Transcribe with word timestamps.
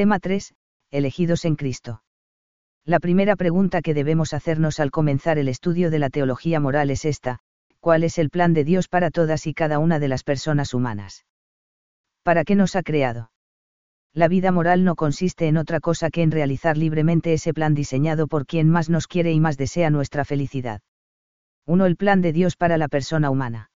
Tema 0.00 0.18
3. 0.18 0.54
Elegidos 0.90 1.44
en 1.44 1.56
Cristo. 1.56 2.02
La 2.86 3.00
primera 3.00 3.36
pregunta 3.36 3.82
que 3.82 3.92
debemos 3.92 4.32
hacernos 4.32 4.80
al 4.80 4.90
comenzar 4.90 5.36
el 5.36 5.46
estudio 5.46 5.90
de 5.90 5.98
la 5.98 6.08
teología 6.08 6.58
moral 6.58 6.88
es 6.88 7.04
esta, 7.04 7.40
¿cuál 7.80 8.02
es 8.02 8.16
el 8.16 8.30
plan 8.30 8.54
de 8.54 8.64
Dios 8.64 8.88
para 8.88 9.10
todas 9.10 9.46
y 9.46 9.52
cada 9.52 9.78
una 9.78 9.98
de 9.98 10.08
las 10.08 10.24
personas 10.24 10.72
humanas? 10.72 11.26
¿Para 12.22 12.44
qué 12.44 12.54
nos 12.54 12.76
ha 12.76 12.82
creado? 12.82 13.30
La 14.14 14.28
vida 14.28 14.52
moral 14.52 14.84
no 14.84 14.96
consiste 14.96 15.48
en 15.48 15.58
otra 15.58 15.80
cosa 15.80 16.08
que 16.08 16.22
en 16.22 16.30
realizar 16.30 16.78
libremente 16.78 17.34
ese 17.34 17.52
plan 17.52 17.74
diseñado 17.74 18.26
por 18.26 18.46
quien 18.46 18.70
más 18.70 18.88
nos 18.88 19.06
quiere 19.06 19.32
y 19.32 19.38
más 19.38 19.58
desea 19.58 19.90
nuestra 19.90 20.24
felicidad. 20.24 20.80
1. 21.66 21.84
El 21.84 21.96
plan 21.96 22.22
de 22.22 22.32
Dios 22.32 22.56
para 22.56 22.78
la 22.78 22.88
persona 22.88 23.28
humana. 23.28 23.70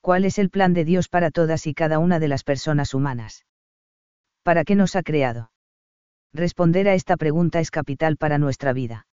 ¿Cuál 0.00 0.24
es 0.24 0.40
el 0.40 0.50
plan 0.50 0.74
de 0.74 0.84
Dios 0.84 1.08
para 1.08 1.30
todas 1.30 1.68
y 1.68 1.72
cada 1.72 2.00
una 2.00 2.18
de 2.18 2.26
las 2.26 2.42
personas 2.42 2.94
humanas? 2.94 3.44
¿Para 4.46 4.62
qué 4.62 4.76
nos 4.76 4.94
ha 4.94 5.02
creado? 5.02 5.50
Responder 6.32 6.88
a 6.88 6.94
esta 6.94 7.16
pregunta 7.16 7.58
es 7.58 7.72
capital 7.72 8.16
para 8.16 8.38
nuestra 8.38 8.72
vida. 8.72 9.08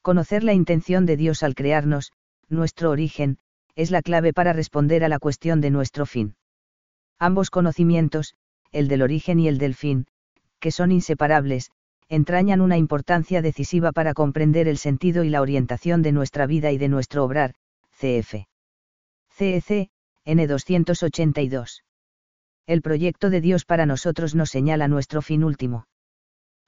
Conocer 0.00 0.42
la 0.42 0.54
intención 0.54 1.04
de 1.04 1.18
Dios 1.18 1.42
al 1.42 1.54
crearnos, 1.54 2.10
nuestro 2.48 2.90
origen, 2.90 3.36
es 3.74 3.90
la 3.90 4.00
clave 4.00 4.32
para 4.32 4.54
responder 4.54 5.04
a 5.04 5.10
la 5.10 5.18
cuestión 5.18 5.60
de 5.60 5.68
nuestro 5.68 6.06
fin. 6.06 6.36
Ambos 7.18 7.50
conocimientos, 7.50 8.34
el 8.72 8.88
del 8.88 9.02
origen 9.02 9.40
y 9.40 9.48
el 9.48 9.58
del 9.58 9.74
fin, 9.74 10.06
que 10.58 10.70
son 10.70 10.90
inseparables, 10.90 11.70
entrañan 12.08 12.62
una 12.62 12.78
importancia 12.78 13.42
decisiva 13.42 13.92
para 13.92 14.14
comprender 14.14 14.68
el 14.68 14.78
sentido 14.78 15.22
y 15.22 15.28
la 15.28 15.42
orientación 15.42 16.00
de 16.00 16.12
nuestra 16.12 16.46
vida 16.46 16.72
y 16.72 16.78
de 16.78 16.88
nuestro 16.88 17.24
obrar, 17.24 17.52
CF. 17.90 18.46
CEC, 19.28 19.90
N282. 20.24 21.82
El 22.66 22.82
proyecto 22.82 23.30
de 23.30 23.40
Dios 23.40 23.64
para 23.64 23.86
nosotros 23.86 24.34
nos 24.34 24.50
señala 24.50 24.88
nuestro 24.88 25.22
fin 25.22 25.44
último. 25.44 25.86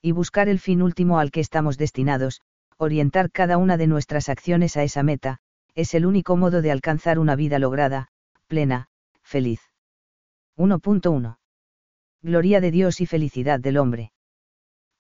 Y 0.01 0.13
buscar 0.13 0.49
el 0.49 0.61
fin 0.61 0.81
último 0.81 1.19
al 1.19 1.33
que 1.33 1.41
estamos 1.41 1.77
destinados, 1.77 2.41
orientar 2.77 3.33
cada 3.33 3.57
una 3.57 3.77
de 3.77 3.89
nuestras 3.89 4.29
acciones 4.29 4.77
a 4.77 4.85
esa 4.85 5.03
meta, 5.03 5.39
es 5.75 5.95
el 5.95 6.07
único 6.07 6.37
modo 6.37 6.63
de 6.63 6.71
alcanzar 6.71 7.19
una 7.19 7.35
vida 7.35 7.59
lograda, 7.59 8.09
plena, 8.47 8.89
feliz. 9.23 9.61
1.1. 10.57 11.39
Gloria 12.23 12.61
de 12.61 12.71
Dios 12.71 13.01
y 13.01 13.07
felicidad 13.07 13.59
del 13.59 13.79
hombre. 13.79 14.13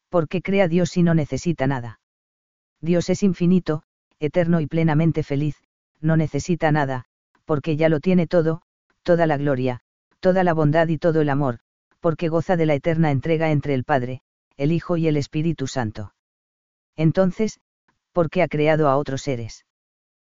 ¿Por 0.08 0.28
qué 0.28 0.42
crea 0.42 0.66
Dios 0.66 0.90
si 0.90 1.02
no 1.04 1.14
necesita 1.14 1.68
nada? 1.68 2.00
Dios 2.80 3.08
es 3.10 3.22
infinito, 3.22 3.82
eterno 4.18 4.60
y 4.60 4.66
plenamente 4.66 5.22
feliz, 5.22 5.56
no 6.00 6.16
necesita 6.16 6.72
nada, 6.72 7.04
porque 7.44 7.76
ya 7.76 7.88
lo 7.88 8.00
tiene 8.00 8.26
todo, 8.26 8.62
toda 9.02 9.26
la 9.26 9.36
gloria, 9.36 9.82
toda 10.20 10.44
la 10.44 10.54
bondad 10.54 10.88
y 10.88 10.98
todo 10.98 11.20
el 11.20 11.28
amor, 11.28 11.58
porque 12.00 12.28
goza 12.28 12.56
de 12.56 12.66
la 12.66 12.74
eterna 12.74 13.10
entrega 13.10 13.50
entre 13.50 13.74
el 13.74 13.84
Padre, 13.84 14.20
el 14.56 14.72
Hijo 14.72 14.96
y 14.96 15.08
el 15.08 15.16
Espíritu 15.16 15.66
Santo. 15.66 16.14
Entonces, 16.96 17.60
¿por 18.12 18.30
qué 18.30 18.42
ha 18.42 18.48
creado 18.48 18.88
a 18.88 18.96
otros 18.96 19.22
seres? 19.22 19.64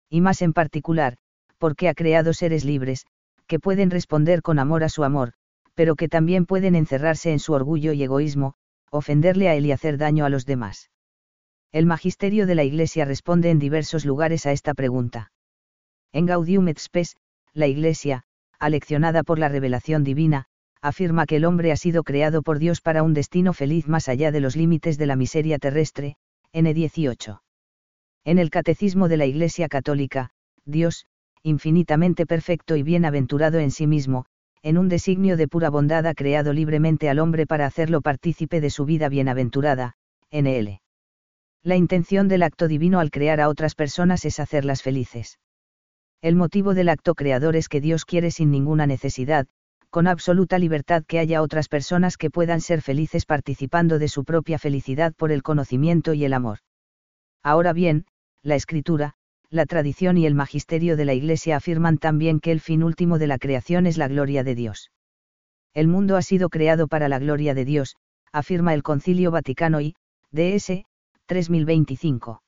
Y 0.09 0.21
más 0.21 0.43
en 0.43 0.53
particular, 0.53 1.17
¿por 1.59 1.77
qué 1.77 1.89
ha 1.89 1.95
creado 1.95 2.33
seres 2.33 2.65
libres, 2.65 3.07
que 3.47 3.59
pueden 3.59 3.91
responder 3.91 4.43
con 4.43 4.59
amor 4.59 4.85
a 4.85 4.89
su 4.89 5.05
amor, 5.05 5.33
pero 5.75 5.97
que 5.97 6.09
también 6.09 6.47
pueden 6.47 6.75
encerrarse 6.75 7.33
en 7.33 7.39
su 7.39 7.53
orgullo 7.53 7.93
y 7.93 8.03
egoísmo, 8.03 8.55
ofenderle 8.91 9.49
a 9.49 9.55
él 9.55 9.67
y 9.67 9.73
hacer 9.73 9.99
daño 9.99 10.25
a 10.25 10.29
los 10.29 10.45
demás. 10.47 10.91
El 11.73 11.87
magisterio 11.87 12.47
de 12.47 12.55
la 12.55 12.65
Iglesia 12.65 13.05
responde 13.05 13.51
en 13.51 13.59
diversos 13.59 14.05
lugares 14.05 14.45
a 14.47 14.53
esta 14.53 14.75
pregunta. 14.75 15.33
En 16.13 16.27
Gaudium 16.27 16.69
et 16.69 16.79
Spes, 16.79 17.17
la 17.55 17.69
Iglesia, 17.69 18.25
aleccionada 18.61 19.23
por 19.23 19.39
la 19.39 19.49
revelación 19.49 20.05
divina, 20.05 20.45
afirma 20.83 21.27
que 21.27 21.37
el 21.37 21.45
hombre 21.45 21.73
ha 21.73 21.77
sido 21.77 22.05
creado 22.05 22.43
por 22.43 22.59
Dios 22.59 22.81
para 22.81 23.03
un 23.03 23.15
destino 23.15 23.53
feliz 23.53 23.89
más 23.89 24.09
allá 24.09 24.31
de 24.31 24.41
los 24.41 24.57
límites 24.57 24.99
de 24.99 25.07
la 25.07 25.17
miseria 25.17 25.59
terrestre, 25.59 26.17
N18. 26.53 27.41
En 28.25 28.39
el 28.39 28.51
Catecismo 28.51 29.09
de 29.09 29.17
la 29.17 29.27
Iglesia 29.27 29.69
Católica, 29.69 30.31
Dios, 30.65 31.07
infinitamente 31.43 32.27
perfecto 32.27 32.77
y 32.77 32.83
bienaventurado 32.83 33.59
en 33.59 33.71
sí 33.71 33.87
mismo, 33.87 34.27
en 34.63 34.77
un 34.77 34.89
designio 34.89 35.39
de 35.39 35.49
pura 35.49 35.71
bondad 35.71 36.07
ha 36.07 36.15
creado 36.15 36.53
libremente 36.53 37.09
al 37.09 37.19
hombre 37.19 37.47
para 37.47 37.65
hacerlo 37.65 38.03
partícipe 38.03 38.61
de 38.61 38.69
su 38.69 38.85
vida 38.85 39.09
bienaventurada, 39.09 39.95
NL. 40.31 40.81
La 41.63 41.77
intención 41.77 42.29
del 42.29 42.43
acto 42.43 42.69
divino 42.69 43.01
al 43.01 43.11
crear 43.11 43.41
a 43.41 43.49
otras 43.49 43.75
personas 43.75 44.25
es 44.25 44.39
hacerlas 44.39 44.83
felices. 44.83 45.39
El 46.23 46.37
motivo 46.37 46.75
del 46.75 46.91
acto 46.91 47.15
creador 47.15 47.57
es 47.57 47.69
que 47.69 47.81
Dios 47.81 48.05
quiere 48.05 48.31
sin 48.31 48.51
ninguna 48.51 48.87
necesidad, 48.87 49.47
con 49.89 50.07
absoluta 50.07 50.59
libertad 50.59 51.03
que 51.07 51.19
haya 51.19 51.41
otras 51.41 51.69
personas 51.69 52.17
que 52.17 52.31
puedan 52.31 52.61
ser 52.61 52.83
felices 52.83 53.25
participando 53.25 53.99
de 53.99 54.09
su 54.09 54.25
propia 54.25 54.59
felicidad 54.59 55.15
por 55.15 55.33
el 55.33 55.43
conocimiento 55.43 56.13
y 56.13 56.25
el 56.25 56.35
amor. 56.35 56.59
Ahora 57.43 57.73
bien, 57.73 58.05
la 58.43 58.55
escritura, 58.55 59.15
la 59.49 59.67
tradición 59.67 60.19
y 60.19 60.27
el 60.27 60.35
magisterio 60.35 60.97
de 60.97 61.07
la 61.07 61.15
Iglesia 61.15 61.57
afirman 61.57 61.99
también 61.99 62.39
que 62.39 62.53
el 62.53 62.61
fin 62.61 62.85
último 62.85 63.19
de 63.19 63.27
la 63.27 63.39
creación 63.39 63.87
es 63.87 63.99
la 63.99 64.07
gloria 64.07 64.45
de 64.45 64.55
Dios. 64.55 64.93
El 65.75 65.89
mundo 65.89 66.17
ha 66.17 66.23
sido 66.23 66.51
creado 66.51 66.87
para 66.87 67.09
la 67.09 67.19
gloria 67.19 67.55
de 67.55 67.65
Dios, 67.65 67.97
afirma 68.31 68.75
el 68.75 68.83
Concilio 68.83 69.31
Vaticano 69.31 69.81
y, 69.81 69.95
DS, 70.31 70.85
3025. 71.27 72.43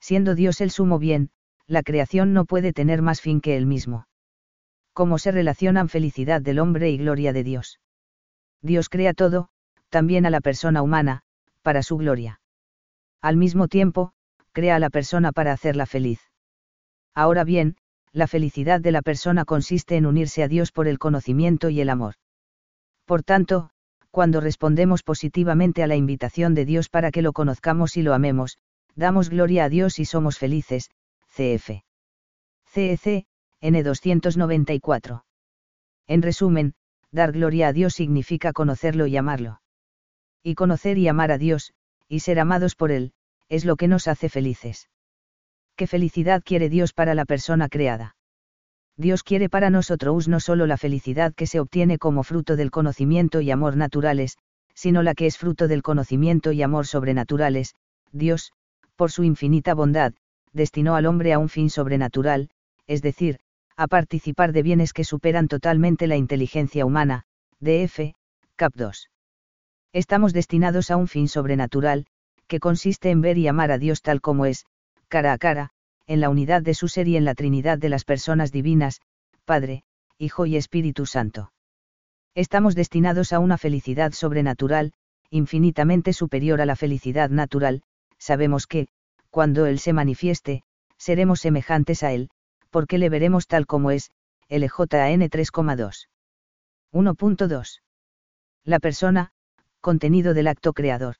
Siendo 0.00 0.34
Dios 0.34 0.60
el 0.60 0.70
sumo 0.70 0.98
bien, 0.98 1.30
la 1.66 1.82
creación 1.82 2.32
no 2.32 2.44
puede 2.44 2.72
tener 2.72 3.02
más 3.02 3.20
fin 3.20 3.40
que 3.40 3.56
él 3.56 3.66
mismo. 3.66 4.06
¿Cómo 4.92 5.18
se 5.18 5.32
relacionan 5.32 5.88
felicidad 5.88 6.40
del 6.40 6.58
hombre 6.58 6.90
y 6.90 6.98
gloria 6.98 7.32
de 7.32 7.44
Dios? 7.44 7.80
Dios 8.62 8.88
crea 8.88 9.12
todo, 9.12 9.48
también 9.88 10.26
a 10.26 10.30
la 10.30 10.40
persona 10.40 10.82
humana, 10.82 11.22
para 11.62 11.82
su 11.82 11.96
gloria. 11.96 12.40
Al 13.20 13.36
mismo 13.36 13.68
tiempo, 13.68 14.12
crea 14.52 14.76
a 14.76 14.78
la 14.78 14.90
persona 14.90 15.32
para 15.32 15.52
hacerla 15.52 15.86
feliz. 15.86 16.20
Ahora 17.14 17.44
bien, 17.44 17.76
la 18.12 18.26
felicidad 18.26 18.80
de 18.80 18.92
la 18.92 19.02
persona 19.02 19.44
consiste 19.44 19.96
en 19.96 20.06
unirse 20.06 20.42
a 20.42 20.48
Dios 20.48 20.72
por 20.72 20.88
el 20.88 20.98
conocimiento 20.98 21.68
y 21.68 21.80
el 21.80 21.90
amor. 21.90 22.14
Por 23.04 23.22
tanto, 23.22 23.70
cuando 24.10 24.40
respondemos 24.40 25.02
positivamente 25.02 25.82
a 25.82 25.86
la 25.86 25.96
invitación 25.96 26.54
de 26.54 26.64
Dios 26.64 26.88
para 26.88 27.10
que 27.10 27.20
lo 27.20 27.34
conozcamos 27.34 27.98
y 27.98 28.02
lo 28.02 28.14
amemos, 28.14 28.56
damos 28.94 29.28
gloria 29.28 29.64
a 29.64 29.68
Dios 29.68 29.98
y 29.98 30.06
somos 30.06 30.38
felices, 30.38 30.90
cf. 31.36 31.82
CEC, 32.66 33.26
N294. 33.60 35.24
En 36.06 36.22
resumen, 36.22 36.74
dar 37.12 37.32
gloria 37.32 37.68
a 37.68 37.72
Dios 37.74 37.94
significa 37.94 38.52
conocerlo 38.52 39.06
y 39.06 39.18
amarlo. 39.18 39.60
Y 40.42 40.54
conocer 40.54 40.96
y 40.96 41.08
amar 41.08 41.32
a 41.32 41.38
Dios, 41.38 41.74
y 42.08 42.20
ser 42.20 42.40
amados 42.40 42.74
por 42.74 42.90
Él, 42.90 43.12
es 43.50 43.66
lo 43.66 43.76
que 43.76 43.86
nos 43.86 44.08
hace 44.08 44.30
felices. 44.30 44.88
¿Qué 45.76 45.86
felicidad 45.86 46.42
quiere 46.42 46.70
Dios 46.70 46.94
para 46.94 47.14
la 47.14 47.26
persona 47.26 47.68
creada? 47.68 48.16
Dios 48.96 49.22
quiere 49.22 49.50
para 49.50 49.68
nosotros 49.68 50.26
no 50.26 50.40
solo 50.40 50.66
la 50.66 50.78
felicidad 50.78 51.34
que 51.34 51.46
se 51.46 51.60
obtiene 51.60 51.98
como 51.98 52.22
fruto 52.22 52.56
del 52.56 52.70
conocimiento 52.70 53.42
y 53.42 53.50
amor 53.50 53.76
naturales, 53.76 54.38
sino 54.74 55.02
la 55.02 55.14
que 55.14 55.26
es 55.26 55.36
fruto 55.36 55.68
del 55.68 55.82
conocimiento 55.82 56.52
y 56.52 56.62
amor 56.62 56.86
sobrenaturales, 56.86 57.74
Dios, 58.10 58.52
por 58.96 59.10
su 59.10 59.22
infinita 59.22 59.74
bondad, 59.74 60.14
destinó 60.56 60.96
al 60.96 61.06
hombre 61.06 61.32
a 61.32 61.38
un 61.38 61.48
fin 61.48 61.70
sobrenatural, 61.70 62.50
es 62.86 63.02
decir, 63.02 63.38
a 63.76 63.86
participar 63.86 64.52
de 64.52 64.62
bienes 64.62 64.92
que 64.92 65.04
superan 65.04 65.48
totalmente 65.48 66.06
la 66.06 66.16
inteligencia 66.16 66.86
humana, 66.86 67.24
DF, 67.60 68.14
Cap 68.56 68.72
2. 68.74 69.10
Estamos 69.92 70.32
destinados 70.32 70.90
a 70.90 70.96
un 70.96 71.08
fin 71.08 71.28
sobrenatural, 71.28 72.06
que 72.46 72.58
consiste 72.58 73.10
en 73.10 73.20
ver 73.20 73.38
y 73.38 73.48
amar 73.48 73.70
a 73.70 73.78
Dios 73.78 74.00
tal 74.02 74.20
como 74.20 74.46
es, 74.46 74.64
cara 75.08 75.32
a 75.32 75.38
cara, 75.38 75.70
en 76.06 76.20
la 76.20 76.30
unidad 76.30 76.62
de 76.62 76.74
su 76.74 76.88
ser 76.88 77.06
y 77.08 77.16
en 77.16 77.24
la 77.24 77.34
Trinidad 77.34 77.78
de 77.78 77.90
las 77.90 78.04
personas 78.04 78.50
divinas, 78.50 79.00
Padre, 79.44 79.82
Hijo 80.18 80.46
y 80.46 80.56
Espíritu 80.56 81.04
Santo. 81.04 81.52
Estamos 82.34 82.74
destinados 82.74 83.32
a 83.32 83.40
una 83.40 83.58
felicidad 83.58 84.12
sobrenatural, 84.12 84.92
infinitamente 85.30 86.12
superior 86.12 86.60
a 86.60 86.66
la 86.66 86.76
felicidad 86.76 87.28
natural, 87.30 87.82
sabemos 88.18 88.66
que, 88.66 88.88
cuando 89.36 89.66
Él 89.66 89.78
se 89.80 89.92
manifieste, 89.92 90.62
seremos 90.96 91.40
semejantes 91.40 92.02
a 92.02 92.10
Él, 92.10 92.30
porque 92.70 92.96
le 92.96 93.10
veremos 93.10 93.46
tal 93.46 93.66
como 93.66 93.90
es, 93.90 94.10
LJN 94.48 95.28
3,2. 95.28 96.08
1.2. 96.94 97.82
La 98.64 98.78
persona, 98.78 99.32
contenido 99.82 100.32
del 100.32 100.48
acto 100.48 100.72
creador. 100.72 101.16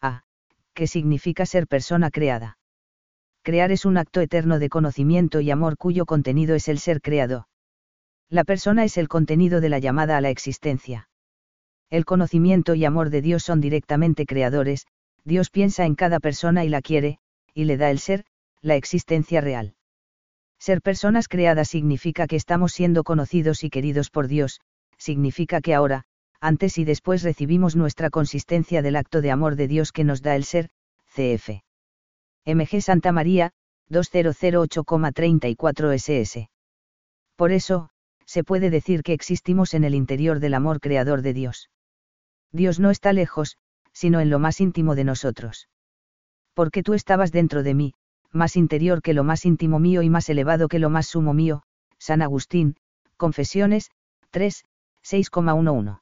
A. 0.00 0.22
¿Qué 0.72 0.86
significa 0.86 1.44
ser 1.44 1.66
persona 1.66 2.10
creada? 2.10 2.56
Crear 3.42 3.70
es 3.70 3.84
un 3.84 3.98
acto 3.98 4.22
eterno 4.22 4.58
de 4.58 4.70
conocimiento 4.70 5.40
y 5.40 5.50
amor 5.50 5.76
cuyo 5.76 6.06
contenido 6.06 6.54
es 6.54 6.68
el 6.68 6.78
ser 6.78 7.02
creado. 7.02 7.48
La 8.30 8.44
persona 8.44 8.82
es 8.84 8.96
el 8.96 9.08
contenido 9.08 9.60
de 9.60 9.68
la 9.68 9.78
llamada 9.78 10.16
a 10.16 10.22
la 10.22 10.30
existencia. 10.30 11.10
El 11.90 12.06
conocimiento 12.06 12.74
y 12.74 12.86
amor 12.86 13.10
de 13.10 13.20
Dios 13.20 13.42
son 13.42 13.60
directamente 13.60 14.24
creadores, 14.24 14.86
Dios 15.26 15.50
piensa 15.50 15.84
en 15.84 15.96
cada 15.96 16.18
persona 16.18 16.64
y 16.64 16.70
la 16.70 16.80
quiere, 16.80 17.18
y 17.56 17.64
le 17.64 17.78
da 17.78 17.90
el 17.90 17.98
ser, 17.98 18.24
la 18.60 18.76
existencia 18.76 19.40
real. 19.40 19.74
Ser 20.58 20.82
personas 20.82 21.26
creadas 21.26 21.68
significa 21.68 22.26
que 22.26 22.36
estamos 22.36 22.72
siendo 22.72 23.02
conocidos 23.02 23.64
y 23.64 23.70
queridos 23.70 24.10
por 24.10 24.28
Dios, 24.28 24.60
significa 24.98 25.62
que 25.62 25.74
ahora, 25.74 26.04
antes 26.38 26.76
y 26.76 26.84
después 26.84 27.22
recibimos 27.22 27.74
nuestra 27.74 28.10
consistencia 28.10 28.82
del 28.82 28.96
acto 28.96 29.22
de 29.22 29.30
amor 29.30 29.56
de 29.56 29.68
Dios 29.68 29.90
que 29.90 30.04
nos 30.04 30.20
da 30.20 30.36
el 30.36 30.44
ser, 30.44 30.68
cf. 31.14 31.62
MG 32.44 32.82
Santa 32.82 33.10
María, 33.10 33.52
2008,34 33.88 35.94
SS. 35.94 36.50
Por 37.36 37.52
eso, 37.52 37.88
se 38.26 38.44
puede 38.44 38.68
decir 38.68 39.02
que 39.02 39.14
existimos 39.14 39.72
en 39.72 39.84
el 39.84 39.94
interior 39.94 40.40
del 40.40 40.52
amor 40.52 40.80
creador 40.80 41.22
de 41.22 41.32
Dios. 41.32 41.70
Dios 42.52 42.80
no 42.80 42.90
está 42.90 43.14
lejos, 43.14 43.56
sino 43.94 44.20
en 44.20 44.28
lo 44.28 44.38
más 44.38 44.60
íntimo 44.60 44.94
de 44.94 45.04
nosotros. 45.04 45.68
Porque 46.56 46.82
tú 46.82 46.94
estabas 46.94 47.32
dentro 47.32 47.62
de 47.62 47.74
mí, 47.74 47.92
más 48.32 48.56
interior 48.56 49.02
que 49.02 49.12
lo 49.12 49.24
más 49.24 49.44
íntimo 49.44 49.78
mío 49.78 50.00
y 50.00 50.08
más 50.08 50.26
elevado 50.30 50.68
que 50.68 50.78
lo 50.78 50.88
más 50.88 51.06
sumo 51.06 51.34
mío, 51.34 51.62
San 51.98 52.22
Agustín, 52.22 52.76
Confesiones, 53.18 53.90
3, 54.30 54.64
6,11. 55.04 56.00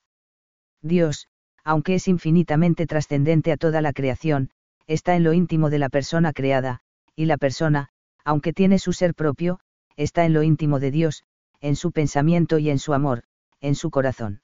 Dios, 0.81 1.27
aunque 1.65 1.97
es 1.97 2.07
infinitamente 2.07 2.87
trascendente 2.87 3.51
a 3.51 3.57
toda 3.57 3.83
la 3.83 3.93
creación, 3.93 4.51
está 4.87 5.17
en 5.17 5.25
lo 5.25 5.33
íntimo 5.33 5.71
de 5.71 5.81
la 5.81 5.89
persona 5.89 6.33
creada, 6.33 6.83
y 7.17 7.25
la 7.25 7.37
persona, 7.37 7.89
aunque 8.25 8.53
tiene 8.53 8.79
su 8.79 8.93
ser 8.93 9.13
propio, 9.17 9.59
está 9.97 10.25
en 10.25 10.35
lo 10.35 10.45
íntimo 10.45 10.79
de 10.79 10.93
Dios, 10.93 11.25
en 11.61 11.75
su 11.75 11.91
pensamiento 11.91 12.59
y 12.59 12.71
en 12.71 12.79
su 12.79 12.95
amor, 12.95 13.25
en 13.61 13.75
su 13.75 13.91
corazón. 13.91 14.41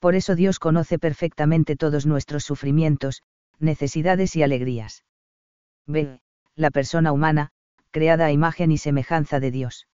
Por 0.00 0.16
eso 0.16 0.34
Dios 0.34 0.58
conoce 0.58 0.98
perfectamente 0.98 1.76
todos 1.76 2.04
nuestros 2.04 2.44
sufrimientos, 2.44 3.22
necesidades 3.58 4.36
y 4.36 4.42
alegrías. 4.42 5.02
B. 5.86 6.20
La 6.56 6.70
persona 6.70 7.12
humana, 7.12 7.50
creada 7.90 8.26
a 8.26 8.32
imagen 8.32 8.72
y 8.72 8.78
semejanza 8.78 9.38
de 9.38 9.50
Dios. 9.50 9.86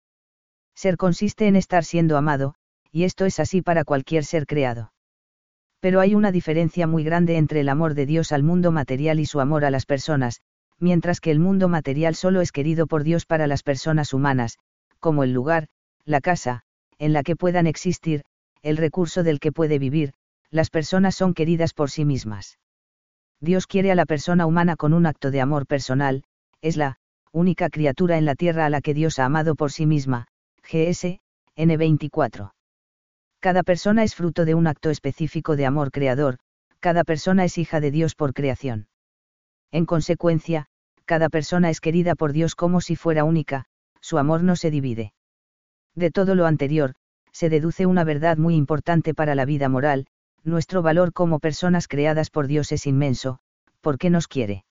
Ser 0.75 0.97
consiste 0.97 1.47
en 1.47 1.56
estar 1.56 1.83
siendo 1.83 2.15
amado, 2.15 2.56
y 2.91 3.03
esto 3.03 3.25
es 3.25 3.39
así 3.39 3.62
para 3.62 3.83
cualquier 3.83 4.24
ser 4.24 4.45
creado. 4.45 4.94
Pero 5.80 6.00
hay 6.00 6.15
una 6.15 6.31
diferencia 6.31 6.88
muy 6.88 7.03
grande 7.03 7.38
entre 7.38 7.62
el 7.62 7.69
amor 7.69 7.94
de 7.94 8.06
Dios 8.06 8.31
al 8.31 8.44
mundo 8.44 8.71
material 8.71 9.19
y 9.19 9.25
su 9.25 9.39
amor 9.39 9.65
a 9.65 9.71
las 9.71 9.86
personas, 9.86 10.41
mientras 10.77 11.21
que 11.21 11.31
el 11.31 11.39
mundo 11.39 11.69
material 11.69 12.15
solo 12.15 12.42
es 12.42 12.51
querido 12.51 12.88
por 12.88 13.03
Dios 13.03 13.25
para 13.25 13.47
las 13.47 13.63
personas 13.63 14.13
humanas, 14.13 14.57
como 15.00 15.24
el 15.24 15.33
lugar, 15.33 15.68
la 16.06 16.21
casa, 16.21 16.63
en 16.97 17.13
la 17.13 17.24
que 17.24 17.35
puedan 17.35 17.68
existir, 17.68 18.24
el 18.62 18.77
recurso 18.77 19.24
del 19.24 19.39
que 19.39 19.51
puede 19.51 19.80
vivir, 19.80 20.13
las 20.51 20.69
personas 20.69 21.15
son 21.15 21.33
queridas 21.33 21.74
por 21.74 21.89
sí 21.89 22.06
mismas. 22.06 22.59
Dios 23.41 23.68
quiere 23.68 23.91
a 23.91 23.95
la 23.95 24.06
persona 24.06 24.45
humana 24.45 24.75
con 24.75 24.94
un 24.94 25.06
acto 25.06 25.31
de 25.31 25.41
amor 25.41 25.65
personal, 25.65 26.24
es 26.62 26.75
la 26.75 26.97
única 27.31 27.69
criatura 27.69 28.18
en 28.18 28.25
la 28.25 28.36
tierra 28.36 28.65
a 28.65 28.69
la 28.69 28.81
que 28.81 28.94
Dios 28.94 29.19
ha 29.19 29.25
amado 29.25 29.56
por 29.56 29.71
sí 29.71 29.86
misma, 29.86 30.27
GS, 30.63 31.19
N24. 31.56 32.51
Cada 33.39 33.63
persona 33.63 34.03
es 34.03 34.15
fruto 34.15 34.44
de 34.44 34.56
un 34.56 34.68
acto 34.68 34.89
específico 34.89 35.56
de 35.56 35.65
amor 35.65 35.91
creador, 35.91 36.39
cada 36.80 37.03
persona 37.03 37.45
es 37.45 37.57
hija 37.57 37.80
de 37.80 37.91
Dios 37.91 38.15
por 38.15 38.33
creación. 38.33 38.88
En 39.71 39.85
consecuencia, 39.85 40.65
cada 41.06 41.30
persona 41.30 41.69
es 41.69 41.80
querida 41.80 42.15
por 42.15 42.33
Dios 42.33 42.56
como 42.56 42.81
si 42.81 42.95
fuera 42.95 43.24
única, 43.24 43.65
su 44.01 44.18
amor 44.18 44.44
no 44.44 44.56
se 44.56 44.71
divide. 44.71 45.13
De 45.95 46.12
todo 46.12 46.35
lo 46.35 46.45
anterior, 46.45 46.95
se 47.31 47.50
deduce 47.50 47.85
una 47.85 48.03
verdad 48.03 48.38
muy 48.38 48.56
importante 48.56 49.13
para 49.13 49.35
la 49.35 49.45
vida 49.45 49.69
moral, 49.69 50.07
nuestro 50.44 50.81
valor 50.81 51.13
como 51.13 51.39
personas 51.39 51.88
creadas 51.88 52.30
por 52.30 52.47
Dios 52.47 52.71
es 52.71 52.86
inmenso, 52.86 53.39
porque 53.81 54.09
nos 54.09 54.27
quiere. 54.27 54.65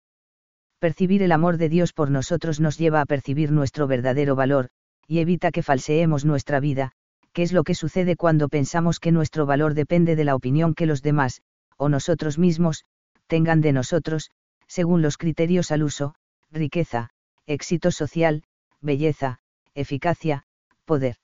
Percibir 0.78 1.22
el 1.22 1.32
amor 1.32 1.56
de 1.56 1.68
Dios 1.68 1.92
por 1.92 2.10
nosotros 2.10 2.60
nos 2.60 2.78
lleva 2.78 3.00
a 3.00 3.06
percibir 3.06 3.50
nuestro 3.50 3.86
verdadero 3.86 4.36
valor, 4.36 4.68
y 5.06 5.18
evita 5.18 5.50
que 5.50 5.62
falseemos 5.62 6.24
nuestra 6.24 6.60
vida, 6.60 6.92
que 7.32 7.42
es 7.42 7.52
lo 7.52 7.64
que 7.64 7.74
sucede 7.74 8.16
cuando 8.16 8.48
pensamos 8.48 9.00
que 9.00 9.12
nuestro 9.12 9.46
valor 9.46 9.74
depende 9.74 10.16
de 10.16 10.24
la 10.24 10.34
opinión 10.34 10.74
que 10.74 10.86
los 10.86 11.02
demás, 11.02 11.42
o 11.76 11.88
nosotros 11.88 12.38
mismos, 12.38 12.84
tengan 13.26 13.60
de 13.60 13.72
nosotros, 13.72 14.30
según 14.66 15.02
los 15.02 15.16
criterios 15.16 15.70
al 15.70 15.82
uso, 15.82 16.14
riqueza, 16.50 17.10
éxito 17.46 17.90
social, 17.90 18.44
belleza, 18.80 19.40
eficacia, 19.74 20.44
poder. 20.84 21.16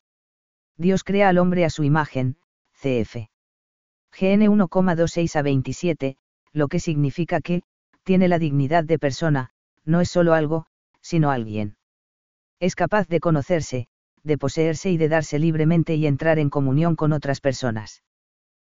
Dios 0.76 1.04
crea 1.04 1.28
al 1.28 1.38
hombre 1.38 1.64
a 1.64 1.70
su 1.70 1.84
imagen, 1.84 2.36
cf. 2.80 3.33
GN 4.18 4.48
1,26 4.48 5.36
a 5.36 5.42
27, 5.42 6.16
lo 6.52 6.68
que 6.68 6.78
significa 6.78 7.40
que, 7.40 7.62
tiene 8.04 8.28
la 8.28 8.38
dignidad 8.38 8.84
de 8.84 8.98
persona, 8.98 9.50
no 9.84 10.00
es 10.00 10.08
solo 10.08 10.34
algo, 10.34 10.66
sino 11.00 11.30
alguien. 11.30 11.76
Es 12.60 12.76
capaz 12.76 13.08
de 13.08 13.18
conocerse, 13.18 13.88
de 14.22 14.38
poseerse 14.38 14.90
y 14.90 14.96
de 14.96 15.08
darse 15.08 15.38
libremente 15.38 15.96
y 15.96 16.06
entrar 16.06 16.38
en 16.38 16.48
comunión 16.48 16.94
con 16.96 17.12
otras 17.12 17.40
personas. 17.40 18.02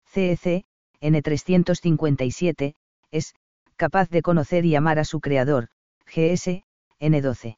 CEC, 0.06 0.66
N357, 1.02 2.76
es, 3.12 3.36
capaz 3.76 4.10
de 4.10 4.22
conocer 4.22 4.66
y 4.66 4.76
amar 4.76 5.00
a 5.00 5.06
su 5.06 5.20
creador, 5.20 5.68
GS, 6.06 6.64
N12. 7.00 7.58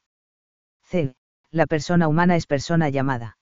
C. 0.82 1.14
La 1.50 1.66
persona 1.66 2.08
humana 2.08 2.34
es 2.34 2.46
persona 2.46 2.88
llamada. 2.88 3.38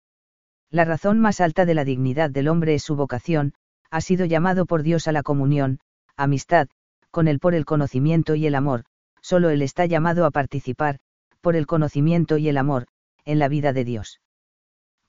La 0.71 0.85
razón 0.85 1.19
más 1.19 1.41
alta 1.41 1.67
de 1.67 1.75
la 1.75 1.85
dignidad 1.85 2.31
del 2.31 2.49
hombre 2.49 2.75
es 2.75 2.85
su 2.85 2.95
vocación, 2.95 3.55
ha 3.91 4.01
sido 4.01 4.25
llamado 4.25 4.67
por 4.67 4.83
Dios 4.83 5.09
a 5.09 5.13
la 5.13 5.23
comunión, 5.23 5.81
amistad, 6.17 6.69
con 7.11 7.29
él 7.29 7.41
por 7.41 7.55
el 7.55 7.65
conocimiento 7.65 8.35
y 8.35 8.47
el 8.47 8.55
amor, 8.55 8.85
solo 9.21 9.51
él 9.51 9.63
está 9.63 9.87
llamado 9.87 10.25
a 10.25 10.31
participar, 10.31 10.99
por 11.41 11.57
el 11.57 11.67
conocimiento 11.67 12.39
y 12.39 12.49
el 12.49 12.57
amor, 12.57 12.87
en 13.25 13.39
la 13.39 13.49
vida 13.49 13.73
de 13.73 13.85
Dios. 13.85 14.21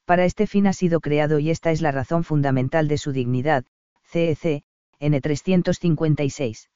Para 0.06 0.26
este 0.26 0.48
fin 0.48 0.68
ha 0.68 0.74
sido 0.74 1.00
creado 1.00 1.40
y 1.40 1.50
esta 1.50 1.72
es 1.72 1.82
la 1.82 1.92
razón 1.92 2.24
fundamental 2.24 2.88
de 2.88 2.98
su 2.98 3.12
dignidad, 3.12 3.66
CEC, 4.04 4.64
N356. 5.00 6.68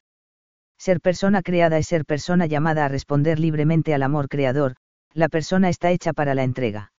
Ser 0.78 1.00
persona 1.00 1.42
creada 1.42 1.78
es 1.78 1.88
ser 1.88 2.04
persona 2.04 2.46
llamada 2.46 2.84
a 2.84 2.88
responder 2.88 3.38
libremente 3.38 3.94
al 3.94 4.02
amor 4.02 4.28
creador, 4.28 4.76
la 5.12 5.28
persona 5.28 5.68
está 5.70 5.90
hecha 5.90 6.12
para 6.12 6.34
la 6.34 6.44
entrega. 6.44 6.92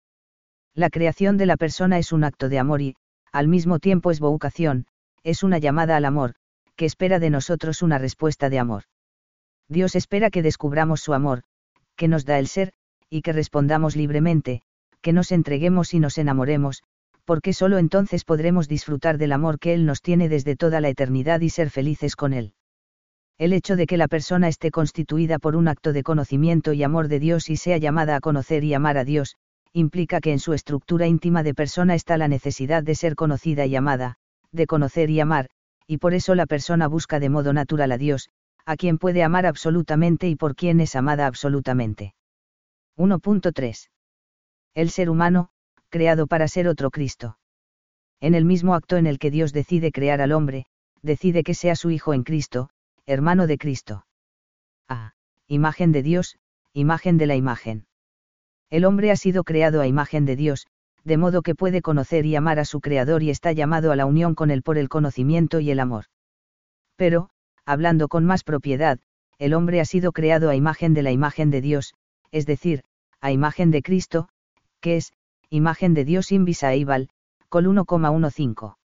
La 0.74 0.89
creación 0.89 1.38
de 1.38 1.45
la 1.45 1.57
persona 1.57 1.98
es 1.98 2.12
un 2.12 2.24
acto 2.24 2.50
de 2.50 2.59
amor 2.59 2.81
y, 2.81 2.95
al 3.31 3.48
mismo 3.48 3.80
tiempo 3.80 4.12
es 4.12 4.19
vocación, 4.19 4.88
es 5.23 5.43
una 5.43 5.57
llamada 5.57 5.97
al 5.97 6.05
amor, 6.05 6.35
que 6.75 6.85
espera 6.85 7.19
de 7.19 7.29
nosotros 7.29 7.81
una 7.81 7.97
respuesta 7.97 8.49
de 8.49 8.59
amor. 8.59 8.83
Dios 9.67 9.95
espera 9.95 10.29
que 10.29 10.41
descubramos 10.41 11.01
su 11.01 11.13
amor, 11.13 11.43
que 11.95 12.07
nos 12.07 12.25
da 12.25 12.39
el 12.39 12.47
ser, 12.47 12.73
y 13.09 13.21
que 13.21 13.33
respondamos 13.33 13.95
libremente, 13.95 14.61
que 15.01 15.13
nos 15.13 15.31
entreguemos 15.31 15.93
y 15.93 15.99
nos 15.99 16.17
enamoremos, 16.17 16.83
porque 17.25 17.51
sólo 17.51 17.77
entonces 17.77 18.23
podremos 18.23 18.67
disfrutar 18.67 19.17
del 19.17 19.33
amor 19.33 19.59
que 19.59 19.73
Él 19.73 19.85
nos 19.85 20.01
tiene 20.01 20.29
desde 20.29 20.55
toda 20.55 20.79
la 20.79 20.89
eternidad 20.89 21.41
y 21.41 21.49
ser 21.49 21.69
felices 21.69 22.15
con 22.15 22.33
Él. 22.33 22.53
El 23.37 23.53
hecho 23.53 23.75
de 23.75 23.85
que 23.85 23.97
la 23.97 24.07
persona 24.07 24.47
esté 24.47 24.71
constituida 24.71 25.37
por 25.37 25.56
un 25.56 25.68
acto 25.68 25.94
de 25.94 26.03
conocimiento 26.03 26.73
y 26.73 26.83
amor 26.83 27.07
de 27.07 27.19
Dios 27.19 27.49
y 27.49 27.57
sea 27.57 27.77
llamada 27.77 28.15
a 28.15 28.19
conocer 28.19 28.63
y 28.63 28.73
amar 28.73 28.97
a 28.97 29.03
Dios, 29.03 29.35
implica 29.73 30.21
que 30.21 30.31
en 30.31 30.39
su 30.39 30.53
estructura 30.53 31.06
íntima 31.06 31.44
de 31.44 31.53
persona 31.53 31.94
está 31.95 32.18
la 32.18 32.27
necesidad 32.27 32.81
de 32.81 32.95
ser 32.95 33.15
conocida 33.15 33.65
y 33.65 33.75
amada, 33.75 34.18
de 34.51 34.68
conocer 34.68 35.09
y 35.09 35.19
amar, 35.19 35.49
y 35.87 35.97
por 35.97 36.13
eso 36.13 36.35
la 36.35 36.45
persona 36.45 36.87
busca 36.87 37.19
de 37.19 37.30
modo 37.30 37.54
natural 37.54 37.92
a 37.92 37.97
Dios, 37.97 38.30
a 38.66 38.75
quien 38.75 38.97
puede 38.97 39.23
amar 39.23 39.45
absolutamente 39.45 40.27
y 40.27 40.35
por 40.35 40.56
quien 40.56 40.81
es 40.81 40.95
amada 40.95 41.25
absolutamente. 41.25 42.13
1.3. 42.97 43.89
El 44.73 44.89
ser 44.89 45.09
humano, 45.09 45.49
creado 45.89 46.27
para 46.27 46.47
ser 46.47 46.68
otro 46.68 46.92
Cristo. 46.92 47.37
En 48.19 48.35
el 48.35 48.45
mismo 48.45 48.73
acto 48.73 48.97
en 48.97 49.07
el 49.07 49.19
que 49.19 49.31
Dios 49.31 49.54
decide 49.54 49.92
crear 49.92 50.21
al 50.21 50.31
hombre, 50.31 50.66
decide 51.01 51.44
que 51.44 51.54
sea 51.54 51.75
su 51.75 51.92
Hijo 51.92 52.13
en 52.13 52.23
Cristo, 52.23 52.69
hermano 53.06 53.47
de 53.47 53.57
Cristo. 53.57 54.06
A. 54.89 55.13
Imagen 55.47 55.92
de 55.92 56.04
Dios, 56.04 56.37
imagen 56.73 57.18
de 57.18 57.27
la 57.27 57.35
imagen. 57.35 57.87
El 58.69 58.83
hombre 58.83 59.11
ha 59.11 59.16
sido 59.16 59.44
creado 59.44 59.80
a 59.80 59.87
imagen 59.87 60.25
de 60.25 60.35
Dios, 60.35 60.68
de 61.07 61.16
modo 61.16 61.42
que 61.42 61.56
puede 61.56 61.81
conocer 61.81 62.26
y 62.26 62.35
amar 62.35 62.59
a 62.59 62.66
su 62.66 62.81
Creador 62.81 63.23
y 63.23 63.30
está 63.30 63.54
llamado 63.54 63.94
a 63.94 63.95
la 63.95 64.06
unión 64.06 64.35
con 64.35 64.52
él 64.52 64.61
por 64.61 64.78
el 64.78 64.90
conocimiento 64.90 65.61
y 65.61 65.71
el 65.71 65.80
amor. 65.80 66.06
Pero, 66.97 67.30
hablando 67.66 68.09
con 68.09 68.26
más 68.26 68.44
propiedad, 68.44 68.99
el 69.40 69.54
hombre 69.54 69.80
ha 69.80 69.85
sido 69.85 70.11
creado 70.11 70.49
a 70.49 70.56
imagen 70.56 70.94
de 70.94 71.04
la 71.04 71.11
imagen 71.11 71.49
de 71.49 71.61
Dios, 71.61 71.94
es 72.31 72.45
decir, 72.45 72.83
a 73.21 73.31
imagen 73.31 73.71
de 73.71 73.81
Cristo, 73.81 74.28
que 74.81 74.97
es, 74.97 75.14
imagen 75.49 75.94
de 75.94 76.04
Dios 76.04 76.33
invisible, 76.33 77.07
col 77.47 77.68
1,15. 77.68 78.76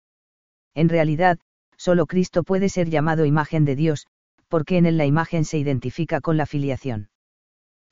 En 0.74 0.88
realidad, 0.88 1.40
solo 1.76 2.06
Cristo 2.06 2.44
puede 2.44 2.68
ser 2.68 2.88
llamado 2.88 3.24
imagen 3.24 3.64
de 3.64 3.74
Dios, 3.74 4.06
porque 4.46 4.78
en 4.78 4.86
él 4.86 4.96
la 4.96 5.06
imagen 5.06 5.44
se 5.44 5.58
identifica 5.58 6.20
con 6.20 6.36
la 6.36 6.46
filiación. 6.46 7.10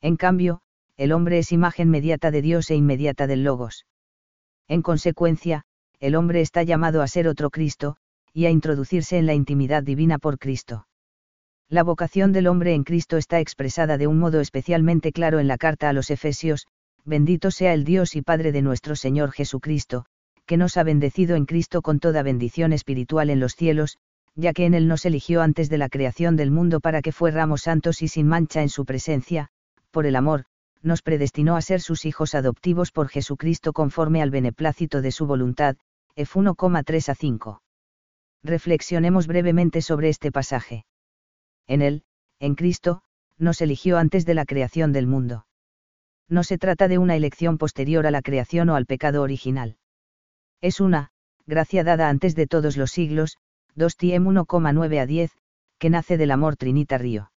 En 0.01 0.17
cambio, 0.17 0.61
el 0.97 1.11
hombre 1.11 1.39
es 1.39 1.51
imagen 1.51 1.91
mediata 1.91 2.31
de 2.31 2.43
Dios 2.43 2.71
e 2.71 2.77
inmediata 2.77 3.27
del 3.27 3.43
Logos. 3.43 3.87
En 4.71 4.83
consecuencia, 4.83 5.65
el 5.99 6.15
hombre 6.15 6.41
está 6.41 6.63
llamado 6.63 7.03
a 7.03 7.09
ser 7.09 7.27
otro 7.27 7.51
Cristo, 7.51 7.97
y 8.33 8.47
a 8.47 8.51
introducirse 8.51 9.19
en 9.19 9.27
la 9.27 9.35
intimidad 9.35 9.83
divina 9.83 10.19
por 10.19 10.39
Cristo. 10.39 10.87
La 11.69 11.83
vocación 11.83 12.31
del 12.31 12.47
hombre 12.47 12.73
en 12.75 12.85
Cristo 12.85 13.17
está 13.17 13.41
expresada 13.41 13.99
de 13.99 14.07
un 14.07 14.21
modo 14.21 14.39
especialmente 14.39 15.11
claro 15.11 15.41
en 15.41 15.49
la 15.49 15.59
carta 15.59 15.89
a 15.89 15.93
los 15.93 16.09
Efesios, 16.09 16.69
bendito 17.05 17.51
sea 17.51 17.75
el 17.75 17.83
Dios 17.83 18.15
y 18.15 18.23
Padre 18.23 18.53
de 18.53 18.63
nuestro 18.63 18.95
Señor 18.95 19.33
Jesucristo, 19.33 20.05
que 20.47 20.57
nos 20.57 20.77
ha 20.77 20.85
bendecido 20.85 21.35
en 21.35 21.47
Cristo 21.47 21.83
con 21.83 21.99
toda 21.99 22.23
bendición 22.23 22.73
espiritual 22.73 23.29
en 23.31 23.41
los 23.41 23.57
cielos, 23.57 23.99
ya 24.37 24.53
que 24.53 24.67
en 24.67 24.75
Él 24.75 24.87
nos 24.87 25.05
eligió 25.05 25.43
antes 25.43 25.69
de 25.69 25.79
la 25.79 25.89
creación 25.89 26.37
del 26.37 26.53
mundo 26.53 26.79
para 26.79 27.03
que 27.03 27.11
fuéramos 27.11 27.63
santos 27.63 28.03
y 28.03 28.07
sin 28.07 28.29
mancha 28.29 28.63
en 28.63 28.69
su 28.69 28.85
presencia, 28.85 29.49
por 29.91 30.07
el 30.07 30.15
amor, 30.15 30.45
nos 30.83 31.03
predestinó 31.03 31.57
a 31.57 31.63
ser 31.63 31.81
sus 31.81 32.05
hijos 32.05 32.35
adoptivos 32.35 32.93
por 32.93 33.09
Jesucristo 33.09 33.73
conforme 33.73 34.23
al 34.23 34.31
beneplácito 34.31 35.03
de 35.03 35.13
su 35.13 35.27
voluntad, 35.27 35.77
F 36.17 36.39
1,3 36.39 37.09
a 37.09 37.15
5. 37.15 37.63
Reflexionemos 38.43 39.27
brevemente 39.27 39.83
sobre 39.83 40.09
este 40.09 40.33
pasaje. 40.33 40.87
En 41.67 41.83
Él, 41.83 42.03
en 42.39 42.55
Cristo, 42.55 43.03
nos 43.39 43.61
eligió 43.61 43.99
antes 43.99 44.25
de 44.25 44.35
la 44.35 44.45
creación 44.45 44.93
del 44.93 45.07
mundo. 45.07 45.47
No 46.29 46.45
se 46.45 46.59
trata 46.59 46.89
de 46.89 46.99
una 46.99 47.17
elección 47.17 47.59
posterior 47.59 48.07
a 48.07 48.11
la 48.11 48.23
creación 48.23 48.69
o 48.71 48.77
al 48.77 48.87
pecado 48.87 49.23
original. 49.23 49.77
Es 50.61 50.81
una, 50.81 51.11
gracia 51.47 51.85
dada 51.85 52.09
antes 52.09 52.35
de 52.35 52.47
todos 52.47 52.77
los 52.77 52.91
siglos, 52.91 53.37
2 53.75 53.97
Tiem 53.97 54.25
1,9 54.25 55.01
a 55.01 55.07
10, 55.07 55.33
que 55.79 55.91
nace 55.91 56.17
del 56.17 56.31
amor 56.31 56.57
trinitario. 56.57 57.31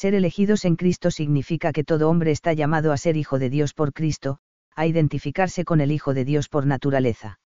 Ser 0.00 0.14
elegidos 0.14 0.64
en 0.64 0.76
Cristo 0.76 1.10
significa 1.10 1.72
que 1.72 1.84
todo 1.84 2.08
hombre 2.08 2.30
está 2.30 2.54
llamado 2.54 2.90
a 2.90 2.96
ser 2.96 3.18
hijo 3.18 3.38
de 3.38 3.50
Dios 3.50 3.74
por 3.74 3.92
Cristo, 3.92 4.38
a 4.74 4.86
identificarse 4.86 5.66
con 5.66 5.82
el 5.82 5.92
Hijo 5.92 6.14
de 6.14 6.24
Dios 6.24 6.48
por 6.48 6.64
naturaleza. 6.64 7.38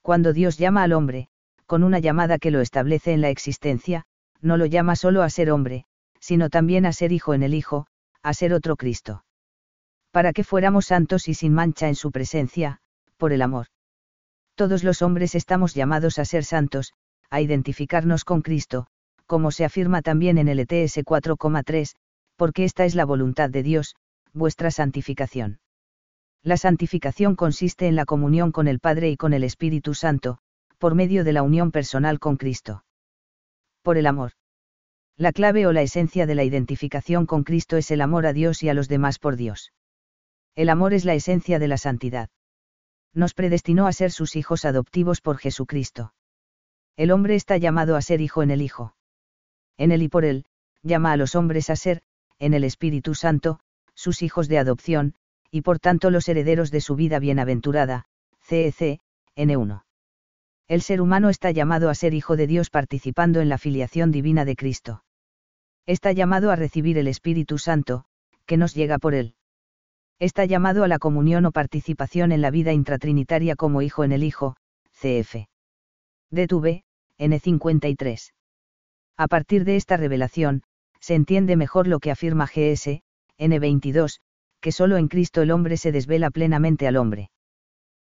Cuando 0.00 0.32
Dios 0.32 0.56
llama 0.56 0.84
al 0.84 0.94
hombre, 0.94 1.28
con 1.66 1.84
una 1.84 1.98
llamada 1.98 2.38
que 2.38 2.50
lo 2.50 2.62
establece 2.62 3.12
en 3.12 3.20
la 3.20 3.28
existencia, 3.28 4.06
no 4.40 4.56
lo 4.56 4.64
llama 4.64 4.96
solo 4.96 5.22
a 5.22 5.28
ser 5.28 5.50
hombre, 5.50 5.84
sino 6.18 6.48
también 6.48 6.86
a 6.86 6.94
ser 6.94 7.12
hijo 7.12 7.34
en 7.34 7.42
el 7.42 7.52
Hijo, 7.52 7.88
a 8.22 8.32
ser 8.32 8.54
otro 8.54 8.76
Cristo. 8.76 9.26
Para 10.12 10.32
que 10.32 10.44
fuéramos 10.44 10.86
santos 10.86 11.28
y 11.28 11.34
sin 11.34 11.52
mancha 11.52 11.88
en 11.88 11.94
su 11.94 12.10
presencia, 12.10 12.78
por 13.18 13.34
el 13.34 13.42
amor. 13.42 13.66
Todos 14.54 14.82
los 14.82 15.02
hombres 15.02 15.34
estamos 15.34 15.74
llamados 15.74 16.18
a 16.18 16.24
ser 16.24 16.46
santos, 16.46 16.94
a 17.28 17.42
identificarnos 17.42 18.24
con 18.24 18.40
Cristo, 18.40 18.86
como 19.26 19.50
se 19.50 19.64
afirma 19.64 20.02
también 20.02 20.38
en 20.38 20.48
el 20.48 20.60
ETS 20.60 20.98
4,3, 20.98 21.94
porque 22.36 22.64
esta 22.64 22.84
es 22.84 22.94
la 22.94 23.04
voluntad 23.04 23.50
de 23.50 23.62
Dios, 23.62 23.96
vuestra 24.32 24.70
santificación. 24.70 25.58
La 26.42 26.56
santificación 26.56 27.34
consiste 27.34 27.88
en 27.88 27.96
la 27.96 28.04
comunión 28.04 28.52
con 28.52 28.68
el 28.68 28.78
Padre 28.78 29.10
y 29.10 29.16
con 29.16 29.32
el 29.32 29.42
Espíritu 29.42 29.94
Santo, 29.94 30.38
por 30.78 30.94
medio 30.94 31.24
de 31.24 31.32
la 31.32 31.42
unión 31.42 31.72
personal 31.72 32.20
con 32.20 32.36
Cristo. 32.36 32.84
Por 33.82 33.96
el 33.96 34.06
amor. 34.06 34.32
La 35.16 35.32
clave 35.32 35.66
o 35.66 35.72
la 35.72 35.82
esencia 35.82 36.26
de 36.26 36.34
la 36.34 36.44
identificación 36.44 37.26
con 37.26 37.42
Cristo 37.42 37.76
es 37.78 37.90
el 37.90 38.02
amor 38.02 38.26
a 38.26 38.32
Dios 38.32 38.62
y 38.62 38.68
a 38.68 38.74
los 38.74 38.88
demás 38.88 39.18
por 39.18 39.36
Dios. 39.36 39.72
El 40.54 40.68
amor 40.68 40.92
es 40.92 41.04
la 41.04 41.14
esencia 41.14 41.58
de 41.58 41.68
la 41.68 41.78
santidad. 41.78 42.28
Nos 43.14 43.32
predestinó 43.32 43.86
a 43.86 43.92
ser 43.92 44.12
sus 44.12 44.36
hijos 44.36 44.66
adoptivos 44.66 45.22
por 45.22 45.38
Jesucristo. 45.38 46.12
El 46.96 47.10
hombre 47.10 47.34
está 47.34 47.56
llamado 47.56 47.96
a 47.96 48.02
ser 48.02 48.20
hijo 48.20 48.42
en 48.42 48.50
el 48.50 48.60
Hijo 48.60 48.95
en 49.78 49.92
él 49.92 50.02
y 50.02 50.08
por 50.08 50.24
él, 50.24 50.44
llama 50.82 51.12
a 51.12 51.16
los 51.16 51.34
hombres 51.34 51.70
a 51.70 51.76
ser, 51.76 52.02
en 52.38 52.54
el 52.54 52.64
Espíritu 52.64 53.14
Santo, 53.14 53.60
sus 53.94 54.22
hijos 54.22 54.48
de 54.48 54.58
adopción, 54.58 55.14
y 55.50 55.62
por 55.62 55.78
tanto 55.78 56.10
los 56.10 56.28
herederos 56.28 56.70
de 56.70 56.80
su 56.80 56.96
vida 56.96 57.18
bienaventurada, 57.18 58.04
CEC, 58.42 59.00
N1. 59.36 59.82
El 60.68 60.82
ser 60.82 61.00
humano 61.00 61.30
está 61.30 61.50
llamado 61.50 61.90
a 61.90 61.94
ser 61.94 62.12
hijo 62.14 62.36
de 62.36 62.46
Dios 62.46 62.70
participando 62.70 63.40
en 63.40 63.48
la 63.48 63.58
filiación 63.58 64.10
divina 64.10 64.44
de 64.44 64.56
Cristo. 64.56 65.04
Está 65.86 66.12
llamado 66.12 66.50
a 66.50 66.56
recibir 66.56 66.98
el 66.98 67.06
Espíritu 67.06 67.58
Santo, 67.58 68.04
que 68.46 68.56
nos 68.56 68.74
llega 68.74 68.98
por 68.98 69.14
él. 69.14 69.34
Está 70.18 70.44
llamado 70.44 70.82
a 70.82 70.88
la 70.88 70.98
comunión 70.98 71.46
o 71.46 71.52
participación 71.52 72.32
en 72.32 72.40
la 72.40 72.50
vida 72.50 72.72
intratrinitaria 72.72 73.54
como 73.54 73.82
hijo 73.82 74.02
en 74.02 74.12
el 74.12 74.24
Hijo, 74.24 74.56
CF. 74.92 75.46
DTV, 76.30 76.82
N53. 77.18 78.35
A 79.16 79.28
partir 79.28 79.64
de 79.64 79.76
esta 79.76 79.96
revelación, 79.96 80.62
se 81.00 81.14
entiende 81.14 81.56
mejor 81.56 81.86
lo 81.86 82.00
que 82.00 82.10
afirma 82.10 82.46
GS, 82.46 83.02
N22, 83.38 84.20
que 84.60 84.72
solo 84.72 84.96
en 84.96 85.08
Cristo 85.08 85.42
el 85.42 85.50
hombre 85.50 85.76
se 85.76 85.92
desvela 85.92 86.30
plenamente 86.30 86.86
al 86.86 86.96
hombre. 86.96 87.30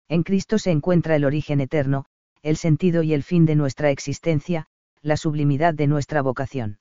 En 0.09 0.23
Cristo 0.23 0.59
se 0.59 0.71
encuentra 0.71 1.17
el 1.17 1.25
origen 1.25 1.61
eterno, 1.61 2.07
el 2.43 2.57
sentido 2.57 3.03
y 3.03 3.13
el 3.13 3.23
fin 3.23 3.45
de 3.45 3.57
nuestra 3.57 3.91
existencia, 3.91 4.67
la 5.03 5.17
sublimidad 5.17 5.75
de 5.75 5.87
nuestra 5.87 6.23
vocación. 6.23 6.79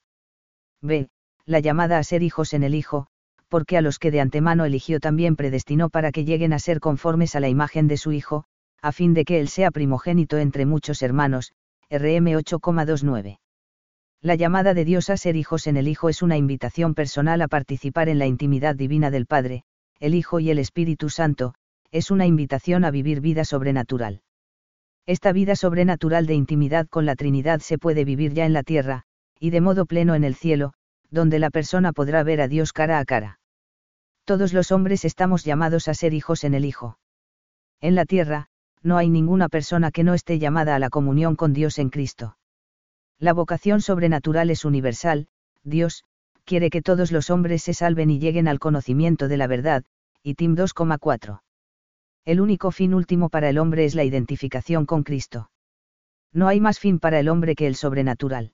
B. 0.81 1.09
La 1.45 1.59
llamada 1.59 1.97
a 1.97 2.03
ser 2.03 2.23
hijos 2.23 2.53
en 2.53 2.63
el 2.63 2.75
Hijo, 2.75 3.07
porque 3.49 3.77
a 3.77 3.81
los 3.81 3.99
que 3.99 4.11
de 4.11 4.21
antemano 4.21 4.63
eligió 4.63 4.99
también 4.99 5.35
predestinó 5.35 5.89
para 5.89 6.11
que 6.11 6.23
lleguen 6.23 6.53
a 6.53 6.59
ser 6.59 6.79
conformes 6.79 7.35
a 7.35 7.41
la 7.41 7.49
imagen 7.49 7.87
de 7.87 7.97
su 7.97 8.11
Hijo, 8.11 8.45
a 8.81 8.91
fin 8.91 9.13
de 9.13 9.25
que 9.25 9.39
Él 9.39 9.49
sea 9.49 9.71
primogénito 9.71 10.37
entre 10.37 10.65
muchos 10.65 11.01
hermanos, 11.01 11.51
RM 11.89 12.27
8,29. 12.27 13.40
La 14.23 14.35
llamada 14.35 14.75
de 14.75 14.85
Dios 14.85 15.09
a 15.09 15.17
ser 15.17 15.35
hijos 15.35 15.65
en 15.65 15.77
el 15.77 15.87
Hijo 15.87 16.07
es 16.07 16.21
una 16.21 16.37
invitación 16.37 16.93
personal 16.93 17.41
a 17.41 17.47
participar 17.47 18.07
en 18.07 18.19
la 18.19 18.27
intimidad 18.27 18.75
divina 18.75 19.09
del 19.09 19.25
Padre, 19.25 19.63
el 19.99 20.13
Hijo 20.13 20.39
y 20.39 20.51
el 20.51 20.59
Espíritu 20.59 21.09
Santo, 21.09 21.55
es 21.89 22.11
una 22.11 22.27
invitación 22.27 22.85
a 22.85 22.91
vivir 22.91 23.19
vida 23.19 23.45
sobrenatural. 23.45 24.21
Esta 25.07 25.31
vida 25.31 25.55
sobrenatural 25.55 26.27
de 26.27 26.35
intimidad 26.35 26.87
con 26.87 27.07
la 27.07 27.15
Trinidad 27.15 27.61
se 27.61 27.79
puede 27.79 28.05
vivir 28.05 28.33
ya 28.33 28.45
en 28.45 28.53
la 28.53 28.61
tierra, 28.61 29.05
y 29.39 29.49
de 29.49 29.59
modo 29.59 29.87
pleno 29.87 30.13
en 30.13 30.23
el 30.23 30.35
cielo, 30.35 30.73
donde 31.09 31.39
la 31.39 31.49
persona 31.49 31.91
podrá 31.91 32.21
ver 32.21 32.41
a 32.41 32.47
Dios 32.47 32.73
cara 32.73 32.99
a 32.99 33.05
cara. 33.05 33.39
Todos 34.23 34.53
los 34.53 34.71
hombres 34.71 35.03
estamos 35.03 35.43
llamados 35.45 35.87
a 35.87 35.95
ser 35.95 36.13
hijos 36.13 36.43
en 36.43 36.53
el 36.53 36.65
Hijo. 36.65 36.99
En 37.81 37.95
la 37.95 38.05
tierra, 38.05 38.49
no 38.83 38.97
hay 38.97 39.09
ninguna 39.09 39.49
persona 39.49 39.89
que 39.89 40.03
no 40.03 40.13
esté 40.13 40.37
llamada 40.37 40.75
a 40.75 40.79
la 40.79 40.91
comunión 40.91 41.35
con 41.35 41.53
Dios 41.53 41.79
en 41.79 41.89
Cristo. 41.89 42.37
La 43.21 43.33
vocación 43.33 43.81
sobrenatural 43.81 44.49
es 44.49 44.65
universal, 44.65 45.27
Dios, 45.63 46.05
quiere 46.43 46.71
que 46.71 46.81
todos 46.81 47.11
los 47.11 47.29
hombres 47.29 47.61
se 47.61 47.75
salven 47.75 48.09
y 48.09 48.17
lleguen 48.17 48.47
al 48.47 48.57
conocimiento 48.57 49.27
de 49.27 49.37
la 49.37 49.45
verdad, 49.45 49.83
y 50.23 50.33
Tim 50.33 50.55
2,4. 50.55 51.43
El 52.25 52.41
único 52.41 52.71
fin 52.71 52.95
último 52.95 53.29
para 53.29 53.49
el 53.49 53.59
hombre 53.59 53.85
es 53.85 53.93
la 53.93 54.03
identificación 54.03 54.87
con 54.87 55.03
Cristo. 55.03 55.51
No 56.33 56.47
hay 56.47 56.59
más 56.59 56.79
fin 56.79 56.97
para 56.97 57.19
el 57.19 57.29
hombre 57.29 57.53
que 57.53 57.67
el 57.67 57.75
sobrenatural. 57.75 58.53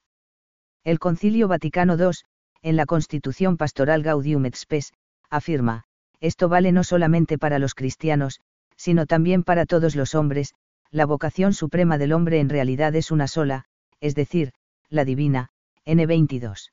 El 0.84 0.98
Concilio 0.98 1.48
Vaticano 1.48 1.96
II, 1.96 2.18
en 2.60 2.76
la 2.76 2.84
Constitución 2.84 3.56
Pastoral 3.56 4.02
Gaudium 4.02 4.44
et 4.44 4.54
Spes, 4.54 4.92
afirma, 5.30 5.84
esto 6.20 6.50
vale 6.50 6.72
no 6.72 6.84
solamente 6.84 7.38
para 7.38 7.58
los 7.58 7.74
cristianos, 7.74 8.42
sino 8.76 9.06
también 9.06 9.44
para 9.44 9.64
todos 9.64 9.96
los 9.96 10.14
hombres, 10.14 10.52
la 10.90 11.06
vocación 11.06 11.54
suprema 11.54 11.96
del 11.96 12.12
hombre 12.12 12.38
en 12.38 12.50
realidad 12.50 12.94
es 12.96 13.10
una 13.10 13.28
sola, 13.28 13.64
es 14.00 14.14
decir, 14.14 14.52
la 14.90 15.04
divina, 15.04 15.50
N22. 15.84 16.70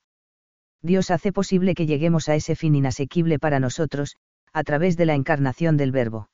Dios 0.81 1.11
hace 1.11 1.31
posible 1.31 1.73
que 1.73 1.85
lleguemos 1.85 2.29
a 2.29 2.35
ese 2.35 2.55
fin 2.55 2.75
inasequible 2.75 3.39
para 3.39 3.59
nosotros, 3.59 4.17
a 4.53 4.63
través 4.63 4.97
de 4.97 5.05
la 5.05 5.15
encarnación 5.15 5.77
del 5.77 5.91
Verbo. 5.91 6.29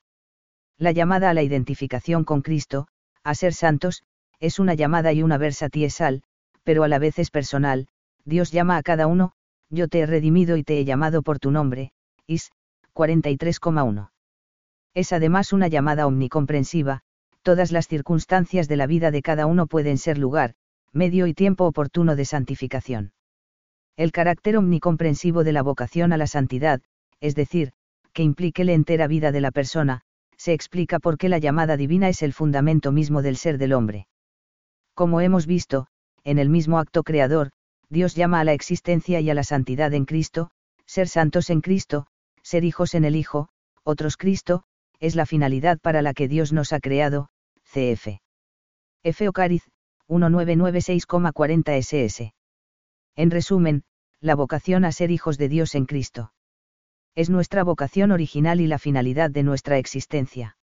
La 0.77 0.91
llamada 0.91 1.29
a 1.29 1.33
la 1.33 1.43
identificación 1.43 2.23
con 2.23 2.41
Cristo, 2.41 2.88
a 3.23 3.33
ser 3.35 3.53
santos, 3.53 4.03
es 4.39 4.59
una 4.59 4.73
llamada 4.73 5.13
y 5.13 5.23
una 5.23 5.38
versatiesal, 5.38 6.23
pero 6.63 6.83
a 6.83 6.88
la 6.88 7.00
vez 7.00 7.17
es 7.19 7.31
personal, 7.31 7.88
Dios 8.25 8.51
llama 8.51 8.77
a 8.77 8.83
cada 8.83 9.07
uno, 9.07 9.33
yo 9.69 9.88
te 9.88 10.00
he 10.00 10.05
redimido 10.05 10.57
y 10.57 10.63
te 10.63 10.79
he 10.79 10.85
llamado 10.85 11.21
por 11.21 11.39
tu 11.39 11.51
nombre, 11.51 11.91
Is, 12.27 12.51
43,1. 12.93 14.11
Es 14.93 15.13
además 15.13 15.53
una 15.53 15.67
llamada 15.67 16.05
omnicomprensiva, 16.05 17.01
todas 17.41 17.71
las 17.71 17.88
circunstancias 17.88 18.67
de 18.67 18.75
la 18.75 18.88
vida 18.88 19.11
de 19.11 19.21
cada 19.21 19.45
uno 19.45 19.67
pueden 19.67 19.97
ser 19.97 20.17
lugar, 20.17 20.55
medio 20.93 21.27
y 21.27 21.33
tiempo 21.33 21.65
oportuno 21.65 22.15
de 22.15 22.25
santificación. 22.25 23.13
El 23.98 24.12
carácter 24.12 24.57
omnicomprensivo 24.57 25.43
de 25.43 25.53
la 25.53 25.62
vocación 25.62 26.13
a 26.13 26.17
la 26.17 26.27
santidad, 26.27 26.81
es 27.19 27.36
decir, 27.36 27.74
que 28.13 28.24
implique 28.24 28.63
la 28.63 28.74
entera 28.74 29.07
vida 29.07 29.31
de 29.31 29.41
la 29.41 29.51
persona, 29.51 30.01
se 30.38 30.53
explica 30.53 31.00
por 31.00 31.17
qué 31.17 31.29
la 31.29 31.38
llamada 31.38 31.77
divina 31.77 32.10
es 32.10 32.24
el 32.24 32.33
fundamento 32.33 32.91
mismo 32.91 33.21
del 33.21 33.38
ser 33.38 33.57
del 33.57 33.74
hombre. 33.74 34.07
Como 34.95 35.21
hemos 35.21 35.45
visto, 35.45 35.88
en 36.24 36.39
el 36.39 36.50
mismo 36.50 36.79
acto 36.79 37.03
creador, 37.03 37.51
Dios 37.89 38.15
llama 38.15 38.39
a 38.39 38.43
la 38.43 38.53
existencia 38.53 39.19
y 39.19 39.29
a 39.29 39.33
la 39.33 39.43
santidad 39.43 39.93
en 39.93 40.05
Cristo, 40.05 40.50
ser 40.86 41.07
santos 41.07 41.50
en 41.50 41.62
Cristo, 41.62 42.07
ser 42.41 42.63
hijos 42.63 42.95
en 42.95 43.05
el 43.05 43.15
Hijo, 43.15 43.50
otros 43.83 44.17
Cristo, 44.17 44.63
es 45.00 45.15
la 45.15 45.25
finalidad 45.25 45.79
para 45.79 46.01
la 46.01 46.13
que 46.13 46.27
Dios 46.27 46.53
nos 46.53 46.74
ha 46.74 46.79
creado, 46.79 47.29
cf. 47.63 48.19
F. 49.03 49.29
1996,40 50.11 51.81
ss. 51.81 52.33
En 53.15 53.31
resumen, 53.31 53.83
la 54.19 54.35
vocación 54.35 54.83
a 54.83 54.91
ser 54.91 55.09
hijos 55.09 55.37
de 55.37 55.47
Dios 55.47 55.73
en 55.73 55.85
Cristo. 55.85 56.33
Es 57.15 57.29
nuestra 57.29 57.63
vocación 57.63 58.11
original 58.11 58.59
y 58.59 58.67
la 58.67 58.77
finalidad 58.77 59.31
de 59.31 59.43
nuestra 59.43 59.77
existencia. 59.77 60.57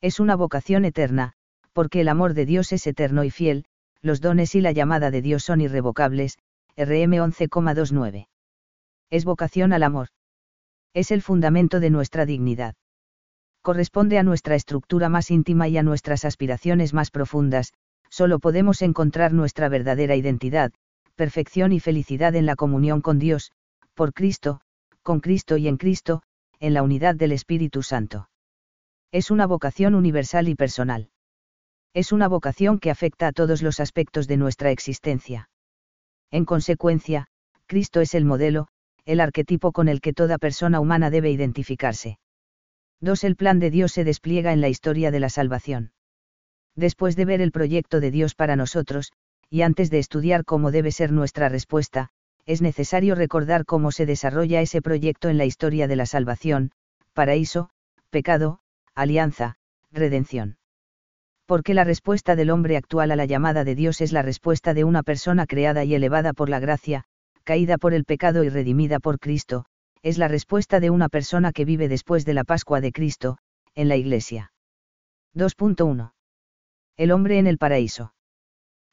Es 0.00 0.18
una 0.20 0.34
vocación 0.36 0.84
eterna, 0.84 1.32
porque 1.72 2.00
el 2.00 2.08
amor 2.08 2.34
de 2.34 2.46
Dios 2.46 2.72
es 2.72 2.86
eterno 2.86 3.24
y 3.24 3.30
fiel, 3.30 3.64
los 4.02 4.20
dones 4.20 4.54
y 4.54 4.60
la 4.60 4.72
llamada 4.72 5.10
de 5.10 5.22
Dios 5.22 5.44
son 5.44 5.60
irrevocables, 5.60 6.38
RM 6.76 7.14
11,29. 7.14 8.26
Es 9.10 9.24
vocación 9.24 9.72
al 9.72 9.82
amor. 9.84 10.08
Es 10.92 11.10
el 11.10 11.22
fundamento 11.22 11.80
de 11.80 11.90
nuestra 11.90 12.26
dignidad. 12.26 12.74
corresponde 13.62 14.18
a 14.18 14.22
nuestra 14.22 14.56
estructura 14.56 15.08
más 15.08 15.30
íntima 15.30 15.68
y 15.68 15.78
a 15.78 15.82
nuestras 15.82 16.24
aspiraciones 16.26 16.92
más 16.92 17.10
profundas, 17.10 17.72
solo 18.14 18.38
podemos 18.38 18.80
encontrar 18.82 19.32
nuestra 19.32 19.68
verdadera 19.68 20.14
identidad, 20.14 20.70
perfección 21.16 21.72
y 21.72 21.80
felicidad 21.80 22.36
en 22.36 22.46
la 22.46 22.54
comunión 22.54 23.00
con 23.00 23.18
Dios, 23.18 23.50
por 23.92 24.12
Cristo, 24.12 24.60
con 25.02 25.18
Cristo 25.18 25.56
y 25.56 25.66
en 25.66 25.78
Cristo, 25.78 26.22
en 26.60 26.74
la 26.74 26.84
unidad 26.84 27.16
del 27.16 27.32
Espíritu 27.32 27.82
Santo. 27.82 28.28
Es 29.10 29.32
una 29.32 29.48
vocación 29.48 29.96
universal 29.96 30.46
y 30.46 30.54
personal. 30.54 31.10
Es 31.92 32.12
una 32.12 32.28
vocación 32.28 32.78
que 32.78 32.92
afecta 32.92 33.26
a 33.26 33.32
todos 33.32 33.62
los 33.62 33.80
aspectos 33.80 34.28
de 34.28 34.36
nuestra 34.36 34.70
existencia. 34.70 35.48
En 36.30 36.44
consecuencia, 36.44 37.26
Cristo 37.66 38.00
es 38.00 38.14
el 38.14 38.24
modelo, 38.24 38.68
el 39.06 39.18
arquetipo 39.18 39.72
con 39.72 39.88
el 39.88 40.00
que 40.00 40.12
toda 40.12 40.38
persona 40.38 40.78
humana 40.78 41.10
debe 41.10 41.32
identificarse. 41.32 42.20
2. 43.00 43.24
El 43.24 43.34
plan 43.34 43.58
de 43.58 43.72
Dios 43.72 43.90
se 43.90 44.04
despliega 44.04 44.52
en 44.52 44.60
la 44.60 44.68
historia 44.68 45.10
de 45.10 45.18
la 45.18 45.30
salvación. 45.30 45.90
Después 46.76 47.16
de 47.16 47.24
ver 47.24 47.40
el 47.40 47.52
proyecto 47.52 48.00
de 48.00 48.10
Dios 48.10 48.34
para 48.34 48.56
nosotros, 48.56 49.12
y 49.48 49.62
antes 49.62 49.90
de 49.90 49.98
estudiar 49.98 50.44
cómo 50.44 50.70
debe 50.70 50.90
ser 50.90 51.12
nuestra 51.12 51.48
respuesta, 51.48 52.10
es 52.46 52.60
necesario 52.60 53.14
recordar 53.14 53.64
cómo 53.64 53.92
se 53.92 54.06
desarrolla 54.06 54.60
ese 54.60 54.82
proyecto 54.82 55.28
en 55.28 55.38
la 55.38 55.44
historia 55.44 55.86
de 55.86 55.96
la 55.96 56.06
salvación, 56.06 56.72
paraíso, 57.12 57.70
pecado, 58.10 58.60
alianza, 58.94 59.56
redención. 59.92 60.58
Porque 61.46 61.74
la 61.74 61.84
respuesta 61.84 62.36
del 62.36 62.50
hombre 62.50 62.76
actual 62.76 63.10
a 63.12 63.16
la 63.16 63.26
llamada 63.26 63.64
de 63.64 63.74
Dios 63.74 64.00
es 64.00 64.12
la 64.12 64.22
respuesta 64.22 64.74
de 64.74 64.84
una 64.84 65.02
persona 65.02 65.46
creada 65.46 65.84
y 65.84 65.94
elevada 65.94 66.32
por 66.32 66.48
la 66.48 66.58
gracia, 66.58 67.04
caída 67.44 67.78
por 67.78 67.94
el 67.94 68.04
pecado 68.04 68.44
y 68.44 68.48
redimida 68.48 68.98
por 68.98 69.18
Cristo, 69.18 69.66
es 70.02 70.18
la 70.18 70.28
respuesta 70.28 70.80
de 70.80 70.90
una 70.90 71.08
persona 71.08 71.52
que 71.52 71.64
vive 71.64 71.88
después 71.88 72.24
de 72.24 72.34
la 72.34 72.44
Pascua 72.44 72.80
de 72.80 72.92
Cristo, 72.92 73.38
en 73.74 73.88
la 73.88 73.96
Iglesia. 73.96 74.52
2.1. 75.34 76.12
El 76.96 77.10
hombre 77.10 77.38
en 77.38 77.46
el 77.46 77.58
paraíso. 77.58 78.14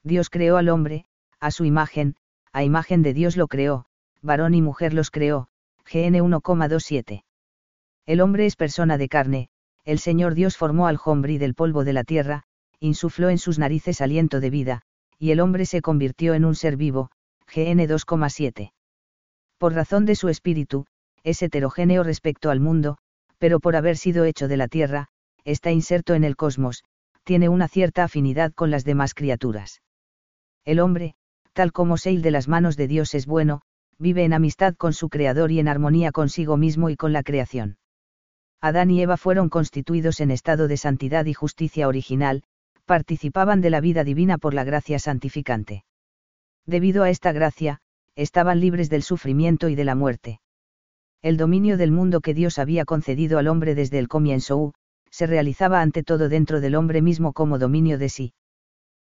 Dios 0.03 0.29
creó 0.29 0.57
al 0.57 0.69
hombre, 0.69 1.05
a 1.39 1.51
su 1.51 1.65
imagen, 1.65 2.15
a 2.51 2.63
imagen 2.63 3.03
de 3.03 3.13
Dios 3.13 3.37
lo 3.37 3.47
creó, 3.47 3.85
varón 4.21 4.55
y 4.55 4.61
mujer 4.61 4.93
los 4.93 5.11
creó, 5.11 5.47
GN 5.85 6.19
1,27. 6.19 7.23
El 8.07 8.21
hombre 8.21 8.47
es 8.47 8.55
persona 8.55 8.97
de 8.97 9.07
carne, 9.07 9.49
el 9.85 9.99
Señor 9.99 10.33
Dios 10.33 10.57
formó 10.57 10.87
al 10.87 10.99
hombre 11.05 11.37
del 11.37 11.53
polvo 11.53 11.83
de 11.83 11.93
la 11.93 12.03
tierra, 12.03 12.43
insufló 12.79 13.29
en 13.29 13.37
sus 13.37 13.59
narices 13.59 14.01
aliento 14.01 14.39
de 14.39 14.49
vida, 14.49 14.81
y 15.19 15.31
el 15.31 15.39
hombre 15.39 15.67
se 15.67 15.81
convirtió 15.81 16.33
en 16.33 16.45
un 16.45 16.55
ser 16.55 16.77
vivo, 16.77 17.11
GN 17.53 17.87
2,7. 17.87 18.71
Por 19.59 19.73
razón 19.73 20.05
de 20.05 20.15
su 20.15 20.29
espíritu, 20.29 20.87
es 21.23 21.41
heterogéneo 21.43 22.03
respecto 22.03 22.49
al 22.49 22.59
mundo, 22.59 22.97
pero 23.37 23.59
por 23.59 23.75
haber 23.75 23.97
sido 23.97 24.25
hecho 24.25 24.47
de 24.47 24.57
la 24.57 24.67
tierra, 24.67 25.09
está 25.43 25.71
inserto 25.71 26.15
en 26.15 26.23
el 26.23 26.35
cosmos, 26.35 26.83
tiene 27.23 27.49
una 27.49 27.67
cierta 27.67 28.03
afinidad 28.03 28.53
con 28.53 28.71
las 28.71 28.83
demás 28.83 29.13
criaturas. 29.13 29.81
El 30.65 30.79
hombre, 30.79 31.15
tal 31.53 31.71
como 31.71 31.97
Seil 31.97 32.21
de 32.21 32.31
las 32.31 32.47
manos 32.47 32.77
de 32.77 32.87
Dios 32.87 33.13
es 33.15 33.25
bueno, 33.25 33.61
vive 33.97 34.23
en 34.23 34.33
amistad 34.33 34.75
con 34.75 34.93
su 34.93 35.09
Creador 35.09 35.51
y 35.51 35.59
en 35.59 35.67
armonía 35.67 36.11
consigo 36.11 36.57
mismo 36.57 36.89
y 36.89 36.95
con 36.95 37.13
la 37.13 37.23
creación. 37.23 37.77
Adán 38.61 38.91
y 38.91 39.01
Eva 39.01 39.17
fueron 39.17 39.49
constituidos 39.49 40.19
en 40.19 40.31
estado 40.31 40.67
de 40.67 40.77
santidad 40.77 41.25
y 41.25 41.33
justicia 41.33 41.87
original, 41.87 42.43
participaban 42.85 43.61
de 43.61 43.69
la 43.69 43.81
vida 43.81 44.03
divina 44.03 44.37
por 44.37 44.53
la 44.53 44.63
gracia 44.63 44.99
santificante. 44.99 45.83
Debido 46.65 47.03
a 47.03 47.09
esta 47.09 47.31
gracia, 47.31 47.79
estaban 48.15 48.59
libres 48.59 48.89
del 48.89 49.03
sufrimiento 49.03 49.69
y 49.69 49.75
de 49.75 49.83
la 49.83 49.95
muerte 49.95 50.41
el 51.21 51.37
dominio 51.37 51.77
del 51.77 51.91
mundo 51.91 52.21
que 52.21 52.33
Dios 52.33 52.57
había 52.57 52.83
concedido 52.83 53.37
al 53.37 53.47
hombre 53.47 53.75
desde 53.75 53.99
el 53.99 54.07
comienzo, 54.07 54.73
se 55.11 55.27
realizaba 55.27 55.81
ante 55.81 56.03
todo 56.03 56.29
dentro 56.29 56.61
del 56.61 56.75
hombre 56.75 57.01
mismo 57.01 57.33
como 57.33 57.59
dominio 57.59 57.97
de 57.97 58.09
sí. 58.09 58.33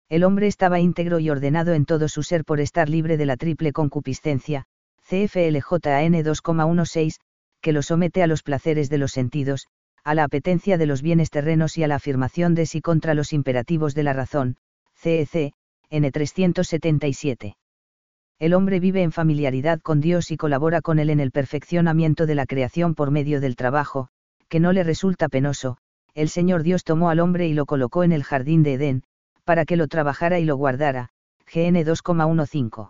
El 0.08 0.24
hombre 0.24 0.48
estaba 0.48 0.80
íntegro 0.80 1.20
y 1.20 1.30
ordenado 1.30 1.74
en 1.74 1.86
todo 1.86 2.08
su 2.08 2.24
ser 2.24 2.46
por 2.46 2.60
estar 2.60 2.90
libre 2.90 3.18
de 3.18 3.26
la 3.26 3.38
triple 3.38 3.74
concupiscencia, 3.74 4.66
CFLJN 5.02 6.24
2,16, 6.24 7.16
que 7.62 7.74
lo 7.74 7.82
somete 7.82 8.24
a 8.24 8.28
los 8.28 8.44
placeres 8.44 8.90
de 8.90 9.00
los 9.00 9.12
sentidos, 9.12 9.68
a 10.04 10.14
la 10.14 10.24
apetencia 10.24 10.78
de 10.78 10.86
los 10.86 11.02
bienes 11.02 11.32
terrenos 11.32 11.78
y 11.78 11.84
a 11.84 11.88
la 11.88 11.96
afirmación 11.96 12.54
de 12.54 12.68
sí 12.68 12.82
contra 12.82 13.16
los 13.16 13.34
imperativos 13.34 13.96
de 13.96 14.04
la 14.04 14.14
razón, 14.14 14.58
CEC, 14.96 15.54
N 15.90 16.12
377 16.12 17.58
el 18.38 18.54
hombre 18.54 18.82
vive 18.82 19.02
en 19.02 19.14
familiaridad 19.14 19.80
con 19.80 20.02
Dios 20.02 20.30
y 20.30 20.38
colabora 20.38 20.82
con 20.82 21.00
Él 21.00 21.10
en 21.10 21.22
el 21.22 21.32
perfeccionamiento 21.32 22.26
de 22.26 22.36
la 22.36 22.46
creación 22.46 22.94
por 22.94 23.10
medio 23.10 23.40
del 23.40 23.56
trabajo, 23.56 24.10
que 24.50 24.60
no 24.60 24.74
le 24.74 24.84
resulta 24.84 25.30
penoso, 25.30 25.78
el 26.16 26.30
Señor 26.30 26.64
Dios 26.64 26.84
tomó 26.84 27.10
al 27.10 27.20
hombre 27.20 27.48
y 27.48 27.54
lo 27.54 27.66
colocó 27.66 28.04
en 28.04 28.14
el 28.14 28.24
jardín 28.24 28.64
de 28.64 28.74
Edén, 28.74 29.04
para 29.44 29.66
que 29.66 29.76
lo 29.76 29.88
trabajara 29.88 30.40
y 30.40 30.46
lo 30.46 30.56
guardara, 30.56 31.10
GN 31.54 31.86
2,15. 31.86 32.90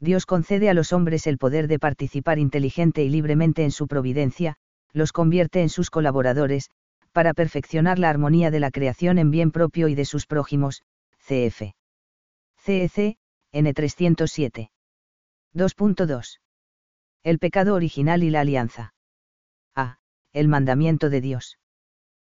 Dios 0.00 0.24
concede 0.24 0.70
a 0.70 0.74
los 0.74 0.92
hombres 0.94 1.26
el 1.26 1.36
poder 1.36 1.68
de 1.68 1.78
participar 1.78 2.38
inteligente 2.38 3.04
y 3.04 3.10
libremente 3.10 3.62
en 3.62 3.70
su 3.70 3.86
providencia, 3.86 4.56
los 4.92 5.12
convierte 5.12 5.60
en 5.60 5.68
sus 5.68 5.90
colaboradores, 5.90 6.70
para 7.12 7.34
perfeccionar 7.34 7.98
la 7.98 8.08
armonía 8.08 8.50
de 8.50 8.60
la 8.60 8.70
creación 8.70 9.18
en 9.18 9.30
bien 9.30 9.50
propio 9.50 9.88
y 9.88 9.94
de 9.94 10.06
sus 10.06 10.26
prójimos, 10.26 10.82
CF. 11.18 11.74
CEC, 12.56 13.18
N307. 13.52 14.70
2.2. 15.54 16.40
El 17.22 17.38
pecado 17.38 17.74
original 17.74 18.22
y 18.22 18.30
la 18.30 18.40
alianza. 18.40 18.94
A. 19.74 19.98
El 20.32 20.48
mandamiento 20.48 21.10
de 21.10 21.20
Dios. 21.20 21.59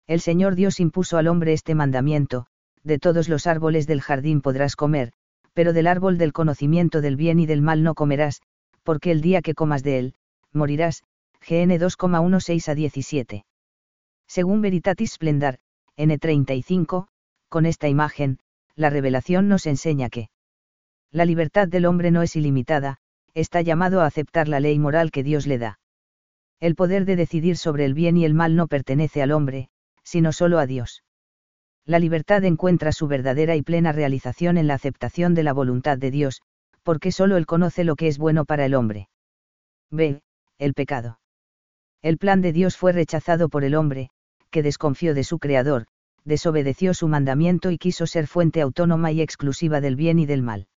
El 0.07 0.21
Señor 0.21 0.55
Dios 0.55 0.79
impuso 0.79 1.19
al 1.19 1.27
hombre 1.27 1.53
este 1.53 1.75
mandamiento, 1.75 2.47
de 2.85 2.99
todos 2.99 3.29
los 3.29 3.47
árboles 3.47 3.87
del 3.87 4.01
jardín 4.01 4.41
podrás 4.41 4.77
comer, 4.77 5.13
pero 5.53 5.73
del 5.73 5.89
árbol 5.89 6.17
del 6.19 6.33
conocimiento 6.33 7.01
del 7.01 7.17
bien 7.17 7.41
y 7.41 7.47
del 7.47 7.63
mal 7.63 7.83
no 7.83 7.95
comerás, 7.95 8.41
porque 8.85 9.11
el 9.11 9.21
día 9.21 9.43
que 9.43 9.55
comas 9.55 9.83
de 9.83 9.99
él, 9.99 10.15
morirás. 10.53 11.03
GN 11.49 11.79
2,16 11.79 12.69
a 12.69 12.75
17. 12.75 13.45
Según 14.27 14.63
Veritatis 14.63 15.13
Splendor, 15.13 15.59
N35, 15.97 17.07
con 17.49 17.67
esta 17.67 17.89
imagen, 17.89 18.39
la 18.75 18.91
revelación 18.91 19.49
nos 19.49 19.67
enseña 19.67 20.09
que 20.09 20.29
la 21.13 21.25
libertad 21.25 21.69
del 21.69 21.87
hombre 21.87 22.11
no 22.11 22.23
es 22.23 22.37
ilimitada, 22.37 22.99
está 23.35 23.63
llamado 23.63 24.01
a 24.01 24.07
aceptar 24.07 24.49
la 24.49 24.61
ley 24.61 24.79
moral 24.79 25.11
que 25.11 25.23
Dios 25.23 25.47
le 25.47 25.59
da. 25.59 25.79
El 26.59 26.75
poder 26.75 27.05
de 27.05 27.17
decidir 27.17 27.57
sobre 27.57 27.85
el 27.85 27.95
bien 27.95 28.17
y 28.17 28.25
el 28.25 28.35
mal 28.35 28.57
no 28.57 28.67
pertenece 28.67 29.23
al 29.23 29.31
hombre, 29.31 29.69
sino 30.07 30.33
solo 30.33 30.59
a 30.59 30.67
Dios. 30.67 31.03
La 31.85 31.99
libertad 31.99 32.43
encuentra 32.45 32.93
su 32.93 33.09
verdadera 33.09 33.57
y 33.57 33.63
plena 33.63 33.93
realización 33.93 34.57
en 34.57 34.69
la 34.69 34.75
aceptación 34.75 35.35
de 35.35 35.43
la 35.43 35.53
voluntad 35.53 35.99
de 35.99 36.11
Dios, 36.11 36.41
porque 36.83 37.13
solo 37.13 37.37
Él 37.37 37.45
conoce 37.45 37.85
lo 37.85 37.97
que 37.97 38.09
es 38.09 38.17
bueno 38.17 38.45
para 38.45 38.65
el 38.65 38.75
hombre. 38.75 39.09
B. 39.91 40.23
El 40.59 40.73
pecado. 40.73 41.21
El 42.01 42.19
plan 42.19 42.41
de 42.41 42.53
Dios 42.53 42.79
fue 42.79 42.93
rechazado 42.93 43.49
por 43.49 43.65
el 43.65 43.75
hombre, 43.75 44.11
que 44.51 44.63
desconfió 44.63 45.13
de 45.13 45.25
su 45.25 45.39
Creador, 45.39 45.87
desobedeció 46.25 46.95
su 46.95 47.09
mandamiento 47.09 47.71
y 47.71 47.79
quiso 47.79 48.07
ser 48.07 48.29
fuente 48.29 48.63
autónoma 48.63 49.13
y 49.13 49.21
exclusiva 49.21 49.81
del 49.81 49.97
bien 49.97 50.19
y 50.19 50.27
del 50.27 50.43
mal 50.43 50.69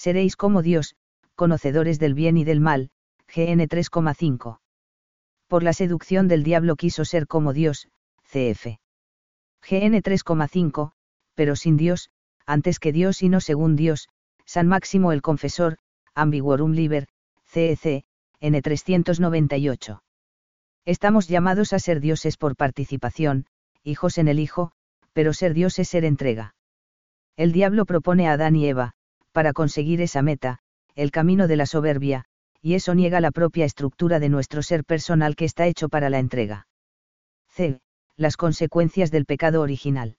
seréis 0.00 0.34
como 0.34 0.62
Dios, 0.62 0.94
conocedores 1.34 1.98
del 1.98 2.14
bien 2.14 2.38
y 2.38 2.44
del 2.44 2.58
mal, 2.58 2.88
GN 3.28 3.68
3,5. 3.68 4.58
Por 5.46 5.62
la 5.62 5.74
seducción 5.74 6.26
del 6.26 6.42
diablo 6.42 6.74
quiso 6.76 7.04
ser 7.04 7.26
como 7.26 7.52
Dios, 7.52 7.88
CF. 8.30 8.78
GN 9.68 10.02
3,5, 10.02 10.92
pero 11.34 11.56
sin 11.56 11.76
Dios, 11.76 12.10
antes 12.46 12.78
que 12.78 12.92
Dios 12.92 13.22
y 13.22 13.28
no 13.28 13.40
según 13.40 13.74
Dios, 13.74 14.08
San 14.46 14.68
Máximo 14.68 15.10
el 15.10 15.20
Confesor, 15.20 15.78
Ambiguorum 16.14 16.72
Liber, 16.72 17.08
CEC, 17.44 18.04
N 18.38 18.62
398. 18.62 20.02
Estamos 20.84 21.26
llamados 21.26 21.72
a 21.72 21.80
ser 21.80 22.00
dioses 22.00 22.36
por 22.36 22.54
participación, 22.54 23.46
hijos 23.82 24.16
en 24.16 24.28
el 24.28 24.38
Hijo, 24.38 24.70
pero 25.12 25.32
ser 25.32 25.52
Dios 25.52 25.78
es 25.80 25.88
ser 25.88 26.04
entrega. 26.04 26.54
El 27.36 27.50
diablo 27.50 27.84
propone 27.84 28.28
a 28.28 28.32
Adán 28.32 28.54
y 28.54 28.68
Eva, 28.68 28.92
para 29.32 29.52
conseguir 29.52 30.00
esa 30.00 30.22
meta, 30.22 30.60
el 30.94 31.10
camino 31.10 31.48
de 31.48 31.56
la 31.56 31.66
soberbia, 31.66 32.26
y 32.62 32.74
eso 32.74 32.94
niega 32.94 33.20
la 33.20 33.32
propia 33.32 33.64
estructura 33.64 34.20
de 34.20 34.28
nuestro 34.28 34.62
ser 34.62 34.84
personal 34.84 35.34
que 35.34 35.46
está 35.46 35.66
hecho 35.66 35.88
para 35.88 36.10
la 36.10 36.20
entrega. 36.20 36.68
C. 37.48 37.80
Las 38.16 38.36
consecuencias 38.36 39.10
del 39.10 39.26
pecado 39.26 39.60
original. 39.60 40.16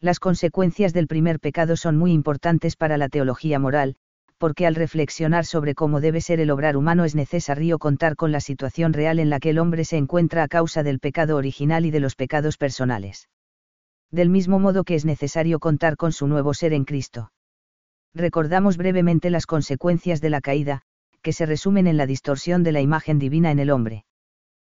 Las 0.00 0.18
consecuencias 0.18 0.92
del 0.92 1.06
primer 1.06 1.40
pecado 1.40 1.76
son 1.76 1.96
muy 1.96 2.12
importantes 2.12 2.76
para 2.76 2.96
la 2.96 3.08
teología 3.08 3.58
moral, 3.58 3.96
porque 4.38 4.66
al 4.66 4.74
reflexionar 4.74 5.44
sobre 5.44 5.74
cómo 5.74 6.00
debe 6.00 6.20
ser 6.20 6.40
el 6.40 6.50
obrar 6.50 6.76
humano 6.76 7.04
es 7.04 7.14
necesario 7.14 7.78
contar 7.78 8.16
con 8.16 8.32
la 8.32 8.40
situación 8.40 8.92
real 8.92 9.18
en 9.18 9.28
la 9.28 9.40
que 9.40 9.50
el 9.50 9.58
hombre 9.58 9.84
se 9.84 9.98
encuentra 9.98 10.42
a 10.42 10.48
causa 10.48 10.82
del 10.82 11.00
pecado 11.00 11.36
original 11.36 11.84
y 11.84 11.90
de 11.90 12.00
los 12.00 12.16
pecados 12.16 12.56
personales. 12.56 13.28
Del 14.10 14.30
mismo 14.30 14.58
modo 14.58 14.84
que 14.84 14.94
es 14.94 15.04
necesario 15.04 15.58
contar 15.58 15.96
con 15.96 16.12
su 16.12 16.26
nuevo 16.26 16.54
ser 16.54 16.72
en 16.72 16.84
Cristo 16.84 17.30
recordamos 18.14 18.76
brevemente 18.76 19.30
las 19.30 19.46
consecuencias 19.46 20.20
de 20.20 20.30
la 20.30 20.40
caída, 20.40 20.82
que 21.22 21.32
se 21.32 21.46
resumen 21.46 21.86
en 21.86 21.96
la 21.96 22.06
distorsión 22.06 22.62
de 22.62 22.72
la 22.72 22.80
imagen 22.80 23.18
divina 23.18 23.50
en 23.50 23.58
el 23.58 23.70
hombre. 23.70 24.04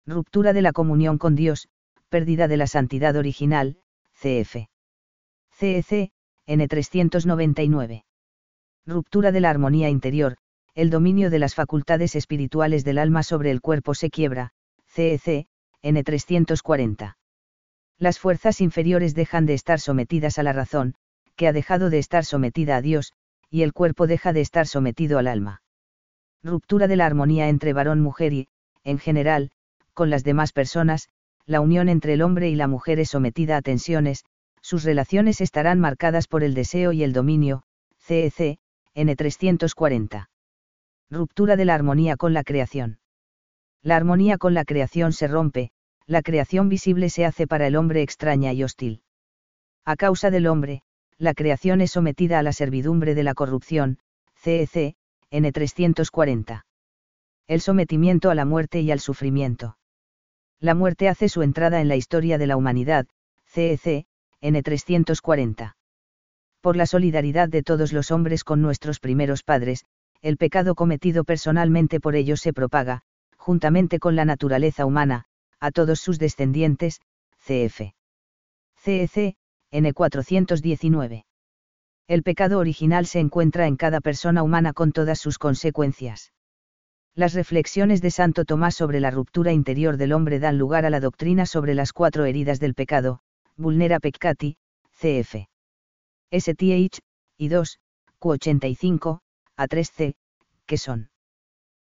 Ruptura 0.07 0.53
de 0.53 0.63
la 0.63 0.73
comunión 0.73 1.19
con 1.19 1.37
Dios, 1.37 1.69
pérdida 2.11 2.49
de 2.49 2.59
la 2.59 2.67
santidad 2.67 3.17
original, 3.17 3.79
cf. 4.13 4.69
CEC, 5.53 6.11
N399. 6.47 8.05
Ruptura 8.85 9.33
de 9.33 9.41
la 9.41 9.51
armonía 9.51 9.89
interior, 9.89 10.37
el 10.75 10.91
dominio 10.91 11.31
de 11.31 11.39
las 11.39 11.55
facultades 11.55 12.17
espirituales 12.17 12.85
del 12.85 12.99
alma 12.99 13.23
sobre 13.23 13.51
el 13.51 13.61
cuerpo 13.61 13.95
se 13.95 14.11
quiebra, 14.11 14.51
CEC, 14.87 15.47
N340. 15.83 17.17
Las 17.99 18.19
fuerzas 18.19 18.61
inferiores 18.61 19.15
dejan 19.15 19.47
de 19.47 19.55
estar 19.55 19.79
sometidas 19.79 20.39
a 20.39 20.43
la 20.43 20.53
razón, 20.53 20.95
que 21.37 21.47
ha 21.47 21.53
dejado 21.53 21.91
de 21.91 21.99
estar 21.99 22.25
sometida 22.25 22.77
a 22.77 22.83
Dios, 22.83 23.13
y 23.51 23.63
el 23.63 23.73
cuerpo 23.73 24.07
deja 24.07 24.33
de 24.33 24.41
estar 24.41 24.67
sometido 24.67 25.19
al 25.19 25.29
alma. 25.29 25.63
Ruptura 26.43 26.89
de 26.89 26.97
la 26.97 27.07
armonía 27.07 27.49
entre 27.49 27.73
varón-mujer 27.73 28.33
y, 28.33 28.49
en 28.83 28.99
general, 28.99 29.51
con 29.93 30.11
las 30.11 30.25
demás 30.25 30.53
personas, 30.53 31.09
la 31.51 31.61
unión 31.61 31.89
entre 31.89 32.13
el 32.13 32.23
hombre 32.23 32.49
y 32.49 32.55
la 32.55 32.69
mujer 32.69 33.01
es 33.01 33.11
sometida 33.11 33.57
a 33.57 33.61
tensiones, 33.61 34.25
sus 34.63 34.85
relaciones 34.85 35.41
estarán 35.41 35.81
marcadas 35.81 36.29
por 36.29 36.45
el 36.45 36.55
deseo 36.55 36.93
y 36.93 37.03
el 37.03 37.13
dominio, 37.13 37.65
CEC, 37.99 38.61
N340. 38.95 40.29
Ruptura 41.11 41.57
de 41.57 41.65
la 41.65 41.75
armonía 41.75 42.17
con 42.17 42.35
la 42.35 42.45
creación. 42.45 43.01
La 43.83 43.97
armonía 43.97 44.39
con 44.39 44.55
la 44.55 44.65
creación 44.65 45.13
se 45.13 45.27
rompe, 45.27 45.73
la 46.07 46.23
creación 46.23 46.69
visible 46.69 47.11
se 47.11 47.25
hace 47.25 47.49
para 47.49 47.67
el 47.67 47.75
hombre 47.75 48.03
extraña 48.03 48.53
y 48.53 48.63
hostil. 48.63 49.03
A 49.85 49.97
causa 49.97 50.31
del 50.31 50.47
hombre, 50.47 50.83
la 51.19 51.35
creación 51.35 51.81
es 51.81 51.91
sometida 51.91 52.39
a 52.39 52.45
la 52.45 52.53
servidumbre 52.53 53.17
de 53.17 53.25
la 53.25 53.35
corrupción, 53.35 53.99
CEC, 54.37 54.95
N340. 55.33 56.63
El 57.49 57.61
sometimiento 57.61 58.31
a 58.31 58.37
la 58.37 58.45
muerte 58.45 58.83
y 58.83 58.93
al 58.93 59.01
sufrimiento. 59.01 59.79
La 60.61 60.75
muerte 60.75 61.09
hace 61.09 61.31
su 61.31 61.41
entrada 61.41 61.81
en 61.81 61.89
la 61.89 61.97
historia 61.97 62.37
de 62.37 62.47
la 62.47 62.59
humanidad, 62.59 63.07
CEC, 63.47 64.07
N340. 64.43 65.75
Por 66.61 66.77
la 66.77 66.85
solidaridad 66.85 67.49
de 67.49 67.63
todos 67.63 67.95
los 67.95 68.11
hombres 68.11 68.45
con 68.45 68.61
nuestros 68.61 69.01
primeros 69.01 69.43
padres, 69.43 69.87
el 70.21 70.37
pecado 70.37 70.75
cometido 70.75 71.25
personalmente 71.25 71.99
por 71.99 72.15
ellos 72.15 72.43
se 72.43 72.53
propaga, 72.53 73.01
juntamente 73.39 73.99
con 73.99 74.17
la 74.17 74.27
naturaleza 74.27 74.85
humana, 74.85 75.25
a 75.61 75.71
todos 75.71 75.99
sus 76.01 76.19
descendientes, 76.19 77.01
CF. 77.39 77.95
CEC, 78.77 79.37
N419. 79.73 81.25
El 82.07 82.23
pecado 82.23 82.59
original 82.59 83.07
se 83.07 83.21
encuentra 83.21 83.67
en 83.67 83.77
cada 83.77 84.01
persona 84.01 84.43
humana 84.43 84.75
con 84.75 84.93
todas 84.93 85.19
sus 85.19 85.39
consecuencias. 85.39 86.33
Las 87.17 87.35
reflexiones 87.35 88.01
de 88.01 88.11
Santo 88.13 88.45
Tomás 88.45 88.77
sobre 88.77 89.01
la 89.01 89.11
ruptura 89.11 89.53
interior 89.53 89.97
del 89.97 90.13
hombre 90.13 90.39
dan 90.39 90.59
lugar 90.59 90.87
a 90.87 90.91
la 90.91 91.01
doctrina 91.01 91.45
sobre 91.45 91.75
las 91.75 91.93
cuatro 91.93 92.25
heridas 92.25 92.61
del 92.61 92.75
pecado, 92.75 93.21
Vulnera 93.57 93.99
Peccati, 93.99 94.57
cf. 94.93 95.49
STH, 96.31 97.01
y 97.37 97.49
2, 97.49 97.79
Q85, 98.21 99.21
A3C, 99.57 100.15
que 100.67 100.79
son. 100.79 101.11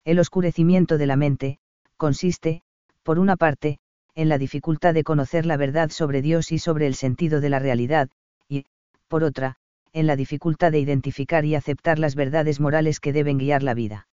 El 0.06 0.18
oscurecimiento 0.20 0.98
de 0.98 1.06
la 1.06 1.16
mente, 1.16 1.60
consiste, 1.98 2.64
por 3.04 3.20
una 3.20 3.36
parte, 3.36 3.78
en 4.16 4.28
la 4.28 4.40
dificultad 4.40 4.96
de 4.96 5.04
conocer 5.04 5.46
la 5.46 5.56
verdad 5.56 5.92
sobre 5.92 6.24
Dios 6.24 6.52
y 6.52 6.58
sobre 6.58 6.88
el 6.88 6.96
sentido 6.96 7.42
de 7.42 7.50
la 7.50 7.60
realidad, 7.60 8.10
y, 8.50 8.66
por 9.08 9.24
otra, 9.24 9.58
en 9.94 10.08
la 10.08 10.16
dificultad 10.16 10.72
de 10.72 10.80
identificar 10.80 11.46
y 11.46 11.54
aceptar 11.54 12.00
las 12.00 12.16
verdades 12.16 12.60
morales 12.60 13.00
que 13.00 13.14
deben 13.14 13.38
guiar 13.38 13.62
la 13.62 13.76
vida. 13.76 14.08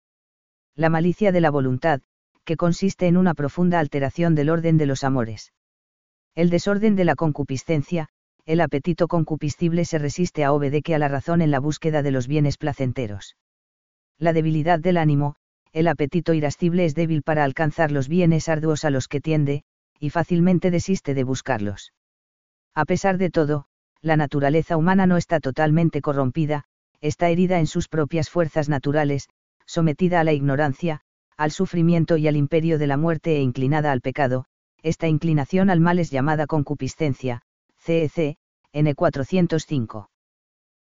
La 0.78 0.90
malicia 0.90 1.32
de 1.32 1.40
la 1.40 1.50
voluntad, 1.50 2.02
que 2.44 2.56
consiste 2.56 3.08
en 3.08 3.16
una 3.16 3.34
profunda 3.34 3.80
alteración 3.80 4.36
del 4.36 4.48
orden 4.48 4.78
de 4.78 4.86
los 4.86 5.02
amores. 5.02 5.52
El 6.36 6.50
desorden 6.50 6.94
de 6.94 7.04
la 7.04 7.16
concupiscencia, 7.16 8.10
el 8.46 8.60
apetito 8.60 9.08
concupiscible 9.08 9.84
se 9.84 9.98
resiste 9.98 10.44
a 10.44 10.52
obedeque 10.52 10.94
a 10.94 11.00
la 11.00 11.08
razón 11.08 11.42
en 11.42 11.50
la 11.50 11.58
búsqueda 11.58 12.04
de 12.04 12.12
los 12.12 12.28
bienes 12.28 12.58
placenteros. 12.58 13.36
La 14.18 14.32
debilidad 14.32 14.78
del 14.78 14.98
ánimo, 14.98 15.34
el 15.72 15.88
apetito 15.88 16.32
irascible 16.32 16.84
es 16.84 16.94
débil 16.94 17.24
para 17.24 17.42
alcanzar 17.42 17.90
los 17.90 18.06
bienes 18.06 18.48
arduos 18.48 18.84
a 18.84 18.90
los 18.90 19.08
que 19.08 19.20
tiende, 19.20 19.64
y 19.98 20.10
fácilmente 20.10 20.70
desiste 20.70 21.12
de 21.12 21.24
buscarlos. 21.24 21.92
A 22.76 22.84
pesar 22.84 23.18
de 23.18 23.30
todo, 23.30 23.64
la 24.00 24.16
naturaleza 24.16 24.76
humana 24.76 25.08
no 25.08 25.16
está 25.16 25.40
totalmente 25.40 26.00
corrompida, 26.02 26.66
está 27.00 27.30
herida 27.30 27.58
en 27.58 27.66
sus 27.66 27.88
propias 27.88 28.30
fuerzas 28.30 28.68
naturales, 28.68 29.28
sometida 29.68 30.20
a 30.20 30.24
la 30.24 30.32
ignorancia, 30.32 31.02
al 31.36 31.52
sufrimiento 31.52 32.16
y 32.16 32.26
al 32.26 32.36
imperio 32.36 32.78
de 32.78 32.86
la 32.86 32.96
muerte 32.96 33.36
e 33.36 33.42
inclinada 33.42 33.92
al 33.92 34.00
pecado, 34.00 34.46
esta 34.82 35.08
inclinación 35.08 35.70
al 35.70 35.78
mal 35.78 35.98
es 35.98 36.10
llamada 36.10 36.46
concupiscencia, 36.46 37.42
CEC, 37.76 38.38
N405. 38.72 40.08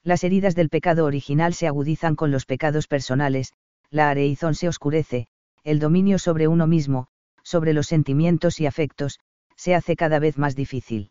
Las 0.02 0.24
heridas 0.24 0.54
del 0.54 0.70
pecado 0.70 1.04
original 1.04 1.52
se 1.52 1.66
agudizan 1.66 2.16
con 2.16 2.30
los 2.30 2.46
pecados 2.46 2.86
personales, 2.86 3.52
la 3.90 4.08
areizón 4.08 4.54
se 4.54 4.66
oscurece, 4.66 5.26
el 5.62 5.78
dominio 5.78 6.18
sobre 6.18 6.48
uno 6.48 6.66
mismo, 6.66 7.08
sobre 7.42 7.74
los 7.74 7.86
sentimientos 7.86 8.60
y 8.60 8.66
afectos, 8.66 9.20
se 9.56 9.74
hace 9.74 9.94
cada 9.94 10.18
vez 10.18 10.38
más 10.38 10.56
difícil. 10.56 11.10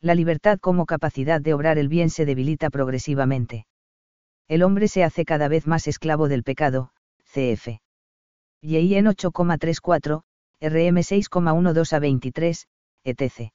La 0.00 0.14
libertad 0.14 0.60
como 0.60 0.86
capacidad 0.86 1.40
de 1.40 1.52
obrar 1.52 1.78
el 1.78 1.88
bien 1.88 2.10
se 2.10 2.26
debilita 2.26 2.70
progresivamente. 2.70 3.66
El 4.48 4.62
hombre 4.62 4.88
se 4.88 5.02
hace 5.02 5.24
cada 5.24 5.48
vez 5.48 5.66
más 5.66 5.88
esclavo 5.88 6.28
del 6.28 6.44
pecado, 6.44 6.92
cf. 7.24 7.80
Y 8.60 8.94
en 8.94 9.06
8,34, 9.06 10.22
RM 10.60 10.96
6,12 10.96 11.92
a 11.92 11.98
23, 11.98 12.68
etc. 13.04 13.52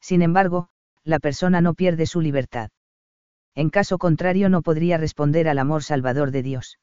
Sin 0.00 0.22
embargo, 0.22 0.68
la 1.04 1.18
persona 1.18 1.60
no 1.60 1.74
pierde 1.74 2.06
su 2.06 2.20
libertad. 2.20 2.70
En 3.54 3.70
caso 3.70 3.98
contrario 3.98 4.48
no 4.48 4.62
podría 4.62 4.98
responder 4.98 5.48
al 5.48 5.58
amor 5.58 5.82
salvador 5.82 6.30
de 6.30 6.42
Dios. 6.42 6.78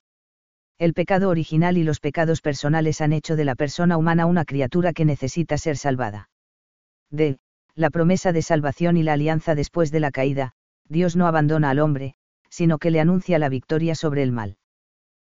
El 0.77 0.93
pecado 0.93 1.29
original 1.29 1.77
y 1.77 1.83
los 1.83 1.99
pecados 1.99 2.41
personales 2.41 3.01
han 3.01 3.13
hecho 3.13 3.35
de 3.35 3.45
la 3.45 3.55
persona 3.55 3.97
humana 3.97 4.25
una 4.25 4.45
criatura 4.45 4.93
que 4.93 5.05
necesita 5.05 5.57
ser 5.57 5.77
salvada. 5.77 6.29
D. 7.09 7.37
La 7.75 7.89
promesa 7.89 8.31
de 8.31 8.41
salvación 8.41 8.97
y 8.97 9.03
la 9.03 9.13
alianza 9.13 9.55
después 9.55 9.91
de 9.91 9.99
la 9.99 10.11
caída, 10.11 10.53
Dios 10.87 11.15
no 11.15 11.27
abandona 11.27 11.69
al 11.69 11.79
hombre, 11.79 12.15
sino 12.49 12.77
que 12.77 12.91
le 12.91 12.99
anuncia 12.99 13.39
la 13.39 13.49
victoria 13.49 13.95
sobre 13.95 14.23
el 14.23 14.31
mal. 14.31 14.57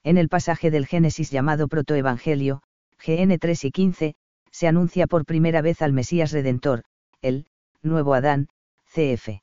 En 0.03 0.17
el 0.17 0.29
pasaje 0.29 0.71
del 0.71 0.87
Génesis 0.87 1.29
llamado 1.29 1.67
Protoevangelio, 1.67 2.63
GN 3.05 3.37
3 3.37 3.65
y 3.65 3.71
15, 3.71 4.15
se 4.51 4.67
anuncia 4.67 5.07
por 5.07 5.25
primera 5.25 5.61
vez 5.61 5.81
al 5.81 5.93
Mesías 5.93 6.31
Redentor, 6.31 6.83
el, 7.21 7.47
nuevo 7.81 8.13
Adán, 8.13 8.49
CF. 8.93 9.41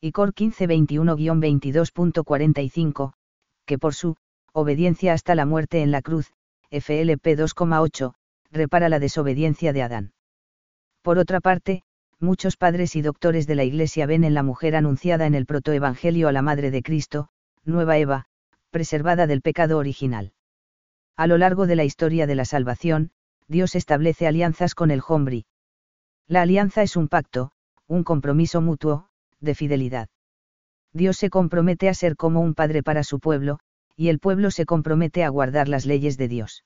Y 0.00 0.12
Cor 0.12 0.32
1521-22.45, 0.34 3.14
que 3.64 3.78
por 3.78 3.94
su, 3.94 4.16
obediencia 4.52 5.12
hasta 5.12 5.34
la 5.34 5.46
muerte 5.46 5.82
en 5.82 5.90
la 5.90 6.02
cruz, 6.02 6.32
FLP 6.70 7.36
2,8, 7.36 8.14
repara 8.50 8.88
la 8.88 8.98
desobediencia 8.98 9.72
de 9.72 9.82
Adán. 9.82 10.12
Por 11.02 11.18
otra 11.18 11.40
parte, 11.40 11.82
muchos 12.20 12.56
padres 12.56 12.96
y 12.96 13.02
doctores 13.02 13.46
de 13.46 13.54
la 13.54 13.64
Iglesia 13.64 14.06
ven 14.06 14.24
en 14.24 14.34
la 14.34 14.42
mujer 14.42 14.76
anunciada 14.76 15.26
en 15.26 15.34
el 15.34 15.46
protoevangelio 15.46 16.28
a 16.28 16.32
la 16.32 16.42
Madre 16.42 16.70
de 16.70 16.82
Cristo, 16.82 17.28
nueva 17.64 17.98
Eva, 17.98 18.26
preservada 18.70 19.26
del 19.26 19.40
pecado 19.40 19.78
original. 19.78 20.32
A 21.16 21.26
lo 21.26 21.38
largo 21.38 21.66
de 21.66 21.76
la 21.76 21.84
historia 21.84 22.26
de 22.26 22.34
la 22.34 22.44
salvación, 22.44 23.10
Dios 23.46 23.74
establece 23.74 24.26
alianzas 24.26 24.74
con 24.74 24.90
el 24.90 25.02
Hombri. 25.06 25.46
La 26.26 26.42
alianza 26.42 26.82
es 26.82 26.96
un 26.96 27.08
pacto, 27.08 27.52
un 27.86 28.04
compromiso 28.04 28.60
mutuo, 28.60 29.08
de 29.40 29.54
fidelidad. 29.54 30.08
Dios 30.92 31.16
se 31.16 31.30
compromete 31.30 31.88
a 31.88 31.94
ser 31.94 32.16
como 32.16 32.40
un 32.40 32.54
padre 32.54 32.82
para 32.82 33.04
su 33.04 33.20
pueblo, 33.20 33.60
y 33.96 34.08
el 34.08 34.18
pueblo 34.18 34.50
se 34.50 34.66
compromete 34.66 35.24
a 35.24 35.28
guardar 35.28 35.68
las 35.68 35.86
leyes 35.86 36.16
de 36.16 36.28
Dios. 36.28 36.64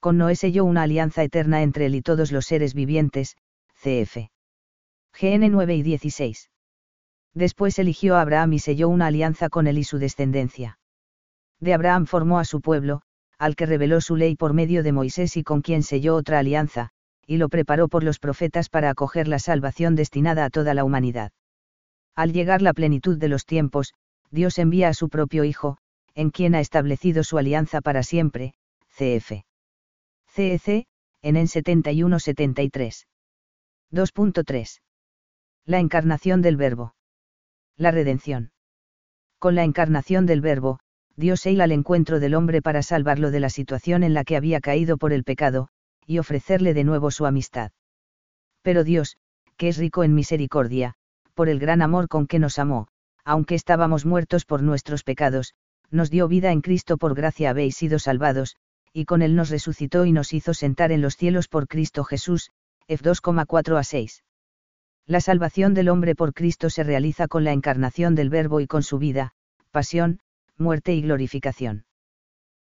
Con 0.00 0.16
Noé 0.16 0.36
selló 0.36 0.64
una 0.64 0.82
alianza 0.82 1.22
eterna 1.22 1.62
entre 1.62 1.86
él 1.86 1.94
y 1.94 2.02
todos 2.02 2.30
los 2.30 2.46
seres 2.46 2.74
vivientes, 2.74 3.36
cf. 3.82 4.30
GN 5.12 5.50
9 5.50 5.76
y 5.76 5.82
16. 5.82 6.50
Después 7.34 7.78
eligió 7.78 8.16
a 8.16 8.22
Abraham 8.22 8.54
y 8.54 8.58
selló 8.58 8.88
una 8.88 9.06
alianza 9.06 9.48
con 9.48 9.66
él 9.66 9.78
y 9.78 9.84
su 9.84 9.98
descendencia. 9.98 10.78
De 11.60 11.74
Abraham 11.74 12.06
formó 12.06 12.38
a 12.38 12.44
su 12.44 12.60
pueblo, 12.60 13.02
al 13.38 13.56
que 13.56 13.66
reveló 13.66 14.00
su 14.00 14.16
ley 14.16 14.36
por 14.36 14.52
medio 14.52 14.82
de 14.82 14.92
Moisés 14.92 15.36
y 15.36 15.44
con 15.44 15.62
quien 15.62 15.82
selló 15.82 16.16
otra 16.16 16.38
alianza, 16.38 16.90
y 17.26 17.36
lo 17.36 17.48
preparó 17.48 17.88
por 17.88 18.02
los 18.02 18.18
profetas 18.18 18.68
para 18.68 18.90
acoger 18.90 19.28
la 19.28 19.38
salvación 19.38 19.94
destinada 19.94 20.44
a 20.44 20.50
toda 20.50 20.74
la 20.74 20.84
humanidad. 20.84 21.32
Al 22.14 22.32
llegar 22.32 22.62
la 22.62 22.72
plenitud 22.72 23.18
de 23.18 23.28
los 23.28 23.44
tiempos, 23.44 23.94
Dios 24.30 24.58
envía 24.58 24.88
a 24.88 24.94
su 24.94 25.08
propio 25.08 25.44
Hijo, 25.44 25.78
en 26.14 26.30
quien 26.30 26.54
ha 26.54 26.60
establecido 26.60 27.22
su 27.22 27.38
alianza 27.38 27.80
para 27.80 28.02
siempre, 28.02 28.54
CF. 28.88 29.44
CEC, 30.26 30.86
en 31.22 31.36
en 31.36 31.46
71-73. 31.46 33.06
2.3. 33.92 34.80
La 35.68 35.80
encarnación 35.80 36.40
del 36.40 36.56
Verbo. 36.56 36.94
La 37.76 37.90
redención. 37.90 38.52
Con 39.38 39.54
la 39.54 39.64
encarnación 39.64 40.24
del 40.24 40.40
Verbo, 40.40 40.80
Dios 41.14 41.40
se 41.40 41.60
al 41.60 41.72
encuentro 41.72 42.20
del 42.20 42.34
hombre 42.34 42.62
para 42.62 42.80
salvarlo 42.80 43.30
de 43.30 43.40
la 43.40 43.50
situación 43.50 44.02
en 44.02 44.14
la 44.14 44.24
que 44.24 44.38
había 44.38 44.62
caído 44.62 44.96
por 44.96 45.12
el 45.12 45.24
pecado, 45.24 45.68
y 46.06 46.20
ofrecerle 46.20 46.72
de 46.72 46.84
nuevo 46.84 47.10
su 47.10 47.26
amistad. 47.26 47.70
Pero 48.62 48.82
Dios, 48.82 49.18
que 49.58 49.68
es 49.68 49.76
rico 49.76 50.04
en 50.04 50.14
misericordia, 50.14 50.94
por 51.34 51.50
el 51.50 51.58
gran 51.58 51.82
amor 51.82 52.08
con 52.08 52.26
que 52.26 52.38
nos 52.38 52.58
amó, 52.58 52.88
aunque 53.22 53.54
estábamos 53.54 54.06
muertos 54.06 54.46
por 54.46 54.62
nuestros 54.62 55.04
pecados, 55.04 55.52
nos 55.90 56.08
dio 56.08 56.28
vida 56.28 56.50
en 56.50 56.62
Cristo 56.62 56.96
por 56.96 57.14
gracia 57.14 57.50
habéis 57.50 57.76
sido 57.76 57.98
salvados, 57.98 58.56
y 58.94 59.04
con 59.04 59.20
él 59.20 59.36
nos 59.36 59.50
resucitó 59.50 60.06
y 60.06 60.12
nos 60.12 60.32
hizo 60.32 60.54
sentar 60.54 60.92
en 60.92 61.02
los 61.02 61.18
cielos 61.18 61.46
por 61.46 61.68
Cristo 61.68 62.04
Jesús, 62.04 62.52
F 62.86 63.04
2,4 63.04 63.78
a 63.78 63.84
6. 63.84 64.22
La 65.08 65.22
salvación 65.22 65.72
del 65.72 65.88
hombre 65.88 66.14
por 66.14 66.34
Cristo 66.34 66.68
se 66.68 66.84
realiza 66.84 67.28
con 67.28 67.42
la 67.42 67.52
encarnación 67.52 68.14
del 68.14 68.28
Verbo 68.28 68.60
y 68.60 68.66
con 68.66 68.82
su 68.82 68.98
vida, 68.98 69.32
pasión, 69.70 70.20
muerte 70.58 70.94
y 70.94 71.00
glorificación. 71.00 71.86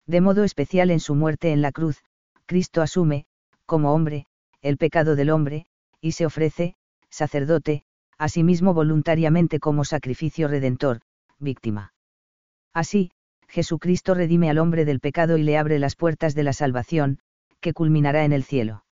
De 0.06 0.20
modo 0.20 0.44
especial 0.44 0.92
en 0.92 1.00
su 1.00 1.16
muerte 1.16 1.50
en 1.50 1.60
la 1.60 1.72
cruz, 1.72 2.04
Cristo 2.46 2.82
asume, 2.82 3.26
como 3.66 3.92
hombre, 3.92 4.28
el 4.62 4.76
pecado 4.76 5.16
del 5.16 5.30
hombre, 5.30 5.66
y 6.00 6.12
se 6.12 6.24
ofrece, 6.24 6.76
sacerdote, 7.10 7.82
a 8.16 8.28
sí 8.28 8.44
mismo 8.44 8.74
voluntariamente 8.74 9.58
como 9.58 9.84
sacrificio 9.84 10.46
redentor, 10.46 11.00
víctima. 11.40 11.94
Así, 12.72 13.10
Jesucristo 13.48 14.14
redime 14.14 14.50
al 14.50 14.58
hombre 14.58 14.84
del 14.84 15.00
pecado 15.00 15.36
y 15.36 15.42
le 15.42 15.58
abre 15.58 15.80
las 15.80 15.96
puertas 15.96 16.36
de 16.36 16.44
la 16.44 16.52
salvación, 16.52 17.18
que 17.58 17.72
culminará 17.72 18.24
en 18.24 18.32
el 18.32 18.44
cielo. 18.44 18.84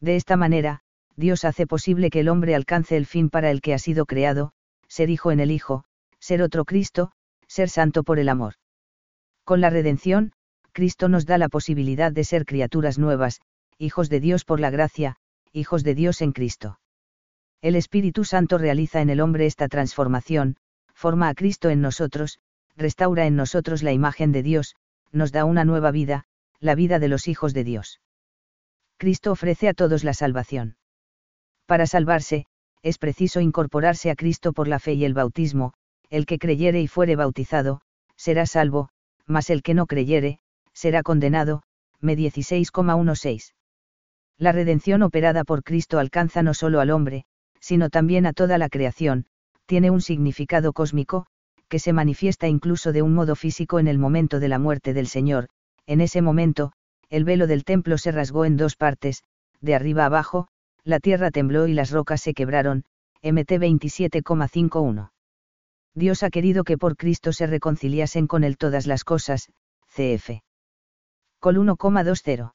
De 0.00 0.16
esta 0.16 0.38
manera, 0.38 0.82
Dios 1.20 1.44
hace 1.44 1.66
posible 1.66 2.10
que 2.10 2.20
el 2.20 2.28
hombre 2.28 2.54
alcance 2.54 2.96
el 2.96 3.06
fin 3.06 3.30
para 3.30 3.50
el 3.50 3.60
que 3.60 3.74
ha 3.74 3.78
sido 3.78 4.06
creado, 4.06 4.52
ser 4.88 5.10
hijo 5.10 5.30
en 5.30 5.38
el 5.38 5.50
Hijo, 5.50 5.84
ser 6.18 6.42
otro 6.42 6.64
Cristo, 6.64 7.12
ser 7.46 7.68
santo 7.68 8.02
por 8.02 8.18
el 8.18 8.28
amor. 8.28 8.54
Con 9.44 9.60
la 9.60 9.70
redención, 9.70 10.32
Cristo 10.72 11.08
nos 11.08 11.26
da 11.26 11.38
la 11.38 11.48
posibilidad 11.48 12.10
de 12.10 12.24
ser 12.24 12.44
criaturas 12.46 12.98
nuevas, 12.98 13.40
hijos 13.78 14.08
de 14.08 14.20
Dios 14.20 14.44
por 14.44 14.60
la 14.60 14.70
gracia, 14.70 15.16
hijos 15.52 15.84
de 15.84 15.94
Dios 15.94 16.22
en 16.22 16.32
Cristo. 16.32 16.80
El 17.60 17.76
Espíritu 17.76 18.24
Santo 18.24 18.56
realiza 18.56 19.02
en 19.02 19.10
el 19.10 19.20
hombre 19.20 19.46
esta 19.46 19.68
transformación, 19.68 20.56
forma 20.94 21.28
a 21.28 21.34
Cristo 21.34 21.68
en 21.68 21.82
nosotros, 21.82 22.40
restaura 22.76 23.26
en 23.26 23.36
nosotros 23.36 23.82
la 23.82 23.92
imagen 23.92 24.32
de 24.32 24.42
Dios, 24.42 24.74
nos 25.12 25.32
da 25.32 25.44
una 25.44 25.64
nueva 25.64 25.90
vida, 25.90 26.24
la 26.60 26.74
vida 26.74 26.98
de 26.98 27.08
los 27.08 27.28
hijos 27.28 27.52
de 27.52 27.64
Dios. 27.64 28.00
Cristo 28.96 29.32
ofrece 29.32 29.68
a 29.68 29.74
todos 29.74 30.02
la 30.02 30.14
salvación. 30.14 30.76
Para 31.70 31.86
salvarse, 31.86 32.46
es 32.82 32.98
preciso 32.98 33.40
incorporarse 33.40 34.10
a 34.10 34.16
Cristo 34.16 34.52
por 34.52 34.66
la 34.66 34.80
fe 34.80 34.94
y 34.94 35.04
el 35.04 35.14
bautismo, 35.14 35.72
el 36.08 36.26
que 36.26 36.40
creyere 36.40 36.80
y 36.80 36.88
fuere 36.88 37.14
bautizado, 37.14 37.80
será 38.16 38.44
salvo, 38.46 38.88
mas 39.24 39.50
el 39.50 39.62
que 39.62 39.72
no 39.72 39.86
creyere, 39.86 40.40
será 40.72 41.04
condenado. 41.04 41.62
Me 42.00 42.16
16,16. 42.16 43.52
La 44.36 44.50
redención 44.50 45.04
operada 45.04 45.44
por 45.44 45.62
Cristo 45.62 46.00
alcanza 46.00 46.42
no 46.42 46.54
solo 46.54 46.80
al 46.80 46.90
hombre, 46.90 47.24
sino 47.60 47.88
también 47.88 48.26
a 48.26 48.32
toda 48.32 48.58
la 48.58 48.68
creación, 48.68 49.26
tiene 49.66 49.92
un 49.92 50.00
significado 50.00 50.72
cósmico, 50.72 51.26
que 51.68 51.78
se 51.78 51.92
manifiesta 51.92 52.48
incluso 52.48 52.90
de 52.90 53.02
un 53.02 53.14
modo 53.14 53.36
físico 53.36 53.78
en 53.78 53.86
el 53.86 54.00
momento 54.00 54.40
de 54.40 54.48
la 54.48 54.58
muerte 54.58 54.92
del 54.92 55.06
Señor, 55.06 55.46
en 55.86 56.00
ese 56.00 56.20
momento, 56.20 56.72
el 57.10 57.22
velo 57.22 57.46
del 57.46 57.62
templo 57.62 57.96
se 57.96 58.10
rasgó 58.10 58.44
en 58.44 58.56
dos 58.56 58.74
partes, 58.74 59.22
de 59.60 59.76
arriba 59.76 60.06
abajo, 60.06 60.48
la 60.84 61.00
tierra 61.00 61.30
tembló 61.30 61.66
y 61.66 61.74
las 61.74 61.90
rocas 61.90 62.20
se 62.20 62.34
quebraron, 62.34 62.84
MT 63.22 63.50
27,51. 63.52 65.10
Dios 65.94 66.22
ha 66.22 66.30
querido 66.30 66.64
que 66.64 66.78
por 66.78 66.96
Cristo 66.96 67.32
se 67.32 67.46
reconciliasen 67.46 68.26
con 68.26 68.44
él 68.44 68.56
todas 68.56 68.86
las 68.86 69.04
cosas, 69.04 69.50
CF. 69.88 70.40
Col 71.40 71.56
1,20. 71.56 72.52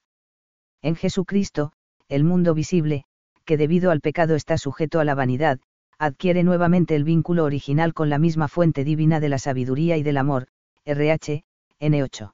En 0.81 0.95
Jesucristo, 0.95 1.71
el 2.07 2.23
mundo 2.23 2.53
visible, 2.53 3.03
que 3.45 3.57
debido 3.57 3.91
al 3.91 4.01
pecado 4.01 4.35
está 4.35 4.57
sujeto 4.57 4.99
a 4.99 5.03
la 5.03 5.15
vanidad, 5.15 5.59
adquiere 5.97 6.43
nuevamente 6.43 6.95
el 6.95 7.03
vínculo 7.03 7.43
original 7.43 7.93
con 7.93 8.09
la 8.09 8.19
misma 8.19 8.47
fuente 8.47 8.83
divina 8.83 9.19
de 9.19 9.29
la 9.29 9.39
sabiduría 9.39 9.97
y 9.97 10.03
del 10.03 10.17
amor, 10.17 10.47
RH, 10.85 11.43
N8. 11.79 12.33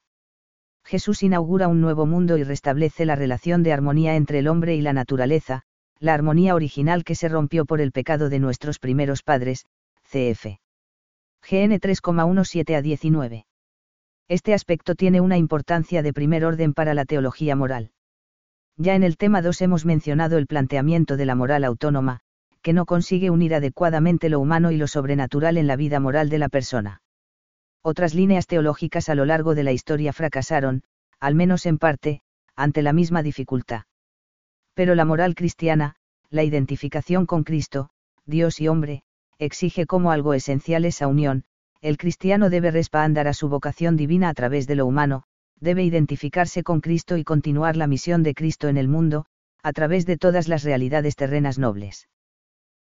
Jesús 0.84 1.22
inaugura 1.22 1.68
un 1.68 1.80
nuevo 1.80 2.06
mundo 2.06 2.38
y 2.38 2.44
restablece 2.44 3.06
la 3.06 3.16
relación 3.16 3.62
de 3.62 3.72
armonía 3.72 4.16
entre 4.16 4.40
el 4.40 4.48
hombre 4.48 4.74
y 4.74 4.80
la 4.80 4.92
naturaleza, 4.92 5.62
la 6.02 6.14
armonía 6.14 6.56
original 6.56 7.04
que 7.04 7.14
se 7.14 7.28
rompió 7.28 7.64
por 7.64 7.80
el 7.80 7.92
pecado 7.92 8.28
de 8.28 8.40
nuestros 8.40 8.80
primeros 8.80 9.22
padres, 9.22 9.66
CF. 10.02 10.58
GN 11.48 11.78
3,17 11.78 12.74
a 12.74 12.82
19. 12.82 13.46
Este 14.26 14.52
aspecto 14.52 14.96
tiene 14.96 15.20
una 15.20 15.38
importancia 15.38 16.02
de 16.02 16.12
primer 16.12 16.44
orden 16.44 16.74
para 16.74 16.94
la 16.94 17.04
teología 17.04 17.54
moral. 17.54 17.92
Ya 18.76 18.96
en 18.96 19.04
el 19.04 19.16
tema 19.16 19.42
2 19.42 19.62
hemos 19.62 19.84
mencionado 19.84 20.38
el 20.38 20.48
planteamiento 20.48 21.16
de 21.16 21.24
la 21.24 21.36
moral 21.36 21.62
autónoma, 21.62 22.18
que 22.62 22.72
no 22.72 22.84
consigue 22.84 23.30
unir 23.30 23.54
adecuadamente 23.54 24.28
lo 24.28 24.40
humano 24.40 24.72
y 24.72 24.78
lo 24.78 24.88
sobrenatural 24.88 25.56
en 25.56 25.68
la 25.68 25.76
vida 25.76 26.00
moral 26.00 26.30
de 26.30 26.38
la 26.38 26.48
persona. 26.48 27.00
Otras 27.80 28.12
líneas 28.12 28.48
teológicas 28.48 29.08
a 29.08 29.14
lo 29.14 29.24
largo 29.24 29.54
de 29.54 29.62
la 29.62 29.70
historia 29.70 30.12
fracasaron, 30.12 30.82
al 31.20 31.36
menos 31.36 31.64
en 31.64 31.78
parte, 31.78 32.22
ante 32.56 32.82
la 32.82 32.92
misma 32.92 33.22
dificultad. 33.22 33.82
Pero 34.74 34.94
la 34.94 35.04
moral 35.04 35.34
cristiana, 35.34 35.96
la 36.30 36.44
identificación 36.44 37.26
con 37.26 37.44
Cristo, 37.44 37.90
Dios 38.24 38.60
y 38.60 38.68
hombre, 38.68 39.02
exige 39.38 39.86
como 39.86 40.10
algo 40.10 40.34
esencial 40.34 40.84
esa 40.84 41.08
unión, 41.08 41.44
el 41.80 41.98
cristiano 41.98 42.48
debe 42.48 42.70
respaldar 42.70 43.26
a 43.28 43.34
su 43.34 43.48
vocación 43.48 43.96
divina 43.96 44.28
a 44.28 44.34
través 44.34 44.66
de 44.66 44.76
lo 44.76 44.86
humano, 44.86 45.24
debe 45.58 45.82
identificarse 45.82 46.62
con 46.62 46.80
Cristo 46.80 47.16
y 47.16 47.24
continuar 47.24 47.76
la 47.76 47.86
misión 47.86 48.22
de 48.22 48.34
Cristo 48.34 48.68
en 48.68 48.76
el 48.76 48.88
mundo, 48.88 49.26
a 49.62 49.72
través 49.72 50.06
de 50.06 50.16
todas 50.16 50.48
las 50.48 50.62
realidades 50.62 51.16
terrenas 51.16 51.58
nobles. 51.58 52.08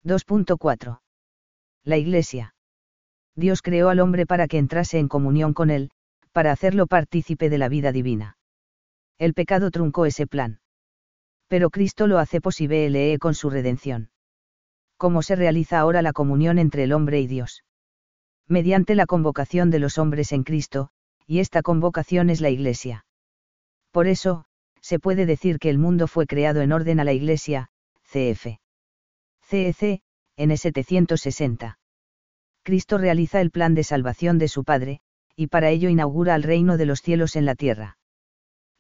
2.4. 0.05 1.01
La 1.85 1.97
Iglesia. 1.97 2.55
Dios 3.37 3.63
creó 3.63 3.89
al 3.89 4.01
hombre 4.01 4.27
para 4.27 4.47
que 4.49 4.59
entrase 4.59 4.99
en 4.99 5.09
comunión 5.09 5.55
con 5.55 5.71
él, 5.71 5.91
para 6.33 6.53
hacerlo 6.53 6.87
partícipe 6.87 7.51
de 7.51 7.59
la 7.59 7.69
vida 7.69 7.93
divina. 7.93 8.37
El 9.19 9.35
pecado 9.35 9.71
truncó 9.71 10.07
ese 10.07 10.27
plan. 10.27 10.61
Pero 11.55 11.71
Cristo 11.71 12.09
lo 12.09 12.19
hace 12.19 12.41
posible 12.41 13.17
con 13.21 13.33
su 13.37 13.49
redención. 13.49 14.11
¿Cómo 14.97 15.23
se 15.23 15.37
realiza 15.37 15.79
ahora 15.79 16.03
la 16.03 16.13
comunión 16.13 16.59
entre 16.59 16.83
el 16.83 16.93
hombre 16.93 17.21
y 17.21 17.29
Dios? 17.29 17.63
Mediante 18.49 18.97
la 18.97 19.07
convocación 19.07 19.71
de 19.71 19.79
los 19.79 19.97
hombres 19.97 20.33
en 20.33 20.43
Cristo, 20.43 20.89
y 21.29 21.39
esta 21.39 21.63
convocación 21.63 22.29
es 22.29 22.41
la 22.41 22.51
Iglesia. 22.51 23.07
Por 23.93 24.09
eso, 24.09 24.47
se 24.81 24.99
puede 24.99 25.27
decir 25.27 25.61
que 25.61 25.71
el 25.71 25.79
mundo 25.79 26.09
fue 26.09 26.27
creado 26.27 26.61
en 26.61 26.73
orden 26.73 26.99
a 26.99 27.05
la 27.05 27.13
Iglesia, 27.13 27.69
cf. 28.03 28.59
CEC, 29.49 30.03
N 30.37 30.57
760. 30.57 31.79
Cristo 32.65 32.99
realiza 32.99 33.41
el 33.41 33.53
plan 33.53 33.77
de 33.77 33.85
salvación 33.85 34.39
de 34.39 34.49
su 34.49 34.65
Padre, 34.65 35.03
y 35.37 35.47
para 35.47 35.71
ello 35.71 35.89
inaugura 35.89 36.35
el 36.35 36.43
reino 36.43 36.77
de 36.77 36.87
los 36.87 37.01
cielos 37.01 37.37
en 37.37 37.45
la 37.47 37.55
tierra. 37.55 37.97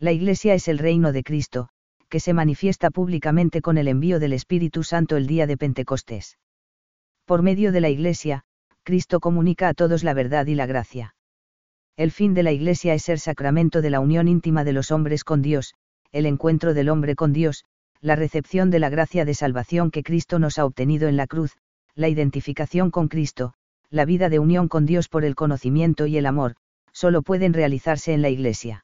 La 0.00 0.10
Iglesia 0.10 0.54
es 0.54 0.66
el 0.66 0.78
reino 0.78 1.12
de 1.12 1.22
Cristo, 1.22 1.68
que 2.14 2.20
se 2.20 2.32
manifiesta 2.32 2.92
públicamente 2.92 3.60
con 3.60 3.76
el 3.76 3.88
envío 3.88 4.20
del 4.20 4.34
Espíritu 4.34 4.84
Santo 4.84 5.16
el 5.16 5.26
día 5.26 5.48
de 5.48 5.56
Pentecostés. 5.56 6.38
Por 7.24 7.42
medio 7.42 7.72
de 7.72 7.80
la 7.80 7.88
Iglesia, 7.88 8.44
Cristo 8.84 9.18
comunica 9.18 9.66
a 9.66 9.74
todos 9.74 10.04
la 10.04 10.14
verdad 10.14 10.46
y 10.46 10.54
la 10.54 10.66
gracia. 10.66 11.16
El 11.96 12.12
fin 12.12 12.32
de 12.32 12.44
la 12.44 12.52
Iglesia 12.52 12.94
es 12.94 13.02
ser 13.02 13.18
sacramento 13.18 13.82
de 13.82 13.90
la 13.90 13.98
unión 13.98 14.28
íntima 14.28 14.62
de 14.62 14.72
los 14.72 14.92
hombres 14.92 15.24
con 15.24 15.42
Dios, 15.42 15.74
el 16.12 16.26
encuentro 16.26 16.72
del 16.72 16.88
hombre 16.88 17.16
con 17.16 17.32
Dios, 17.32 17.64
la 18.00 18.14
recepción 18.14 18.70
de 18.70 18.78
la 18.78 18.90
gracia 18.90 19.24
de 19.24 19.34
salvación 19.34 19.90
que 19.90 20.04
Cristo 20.04 20.38
nos 20.38 20.60
ha 20.60 20.66
obtenido 20.66 21.08
en 21.08 21.16
la 21.16 21.26
cruz, 21.26 21.56
la 21.96 22.08
identificación 22.08 22.92
con 22.92 23.08
Cristo, 23.08 23.54
la 23.90 24.04
vida 24.04 24.28
de 24.28 24.38
unión 24.38 24.68
con 24.68 24.86
Dios 24.86 25.08
por 25.08 25.24
el 25.24 25.34
conocimiento 25.34 26.06
y 26.06 26.16
el 26.16 26.26
amor, 26.26 26.54
solo 26.92 27.22
pueden 27.22 27.52
realizarse 27.52 28.12
en 28.12 28.22
la 28.22 28.28
Iglesia. 28.28 28.83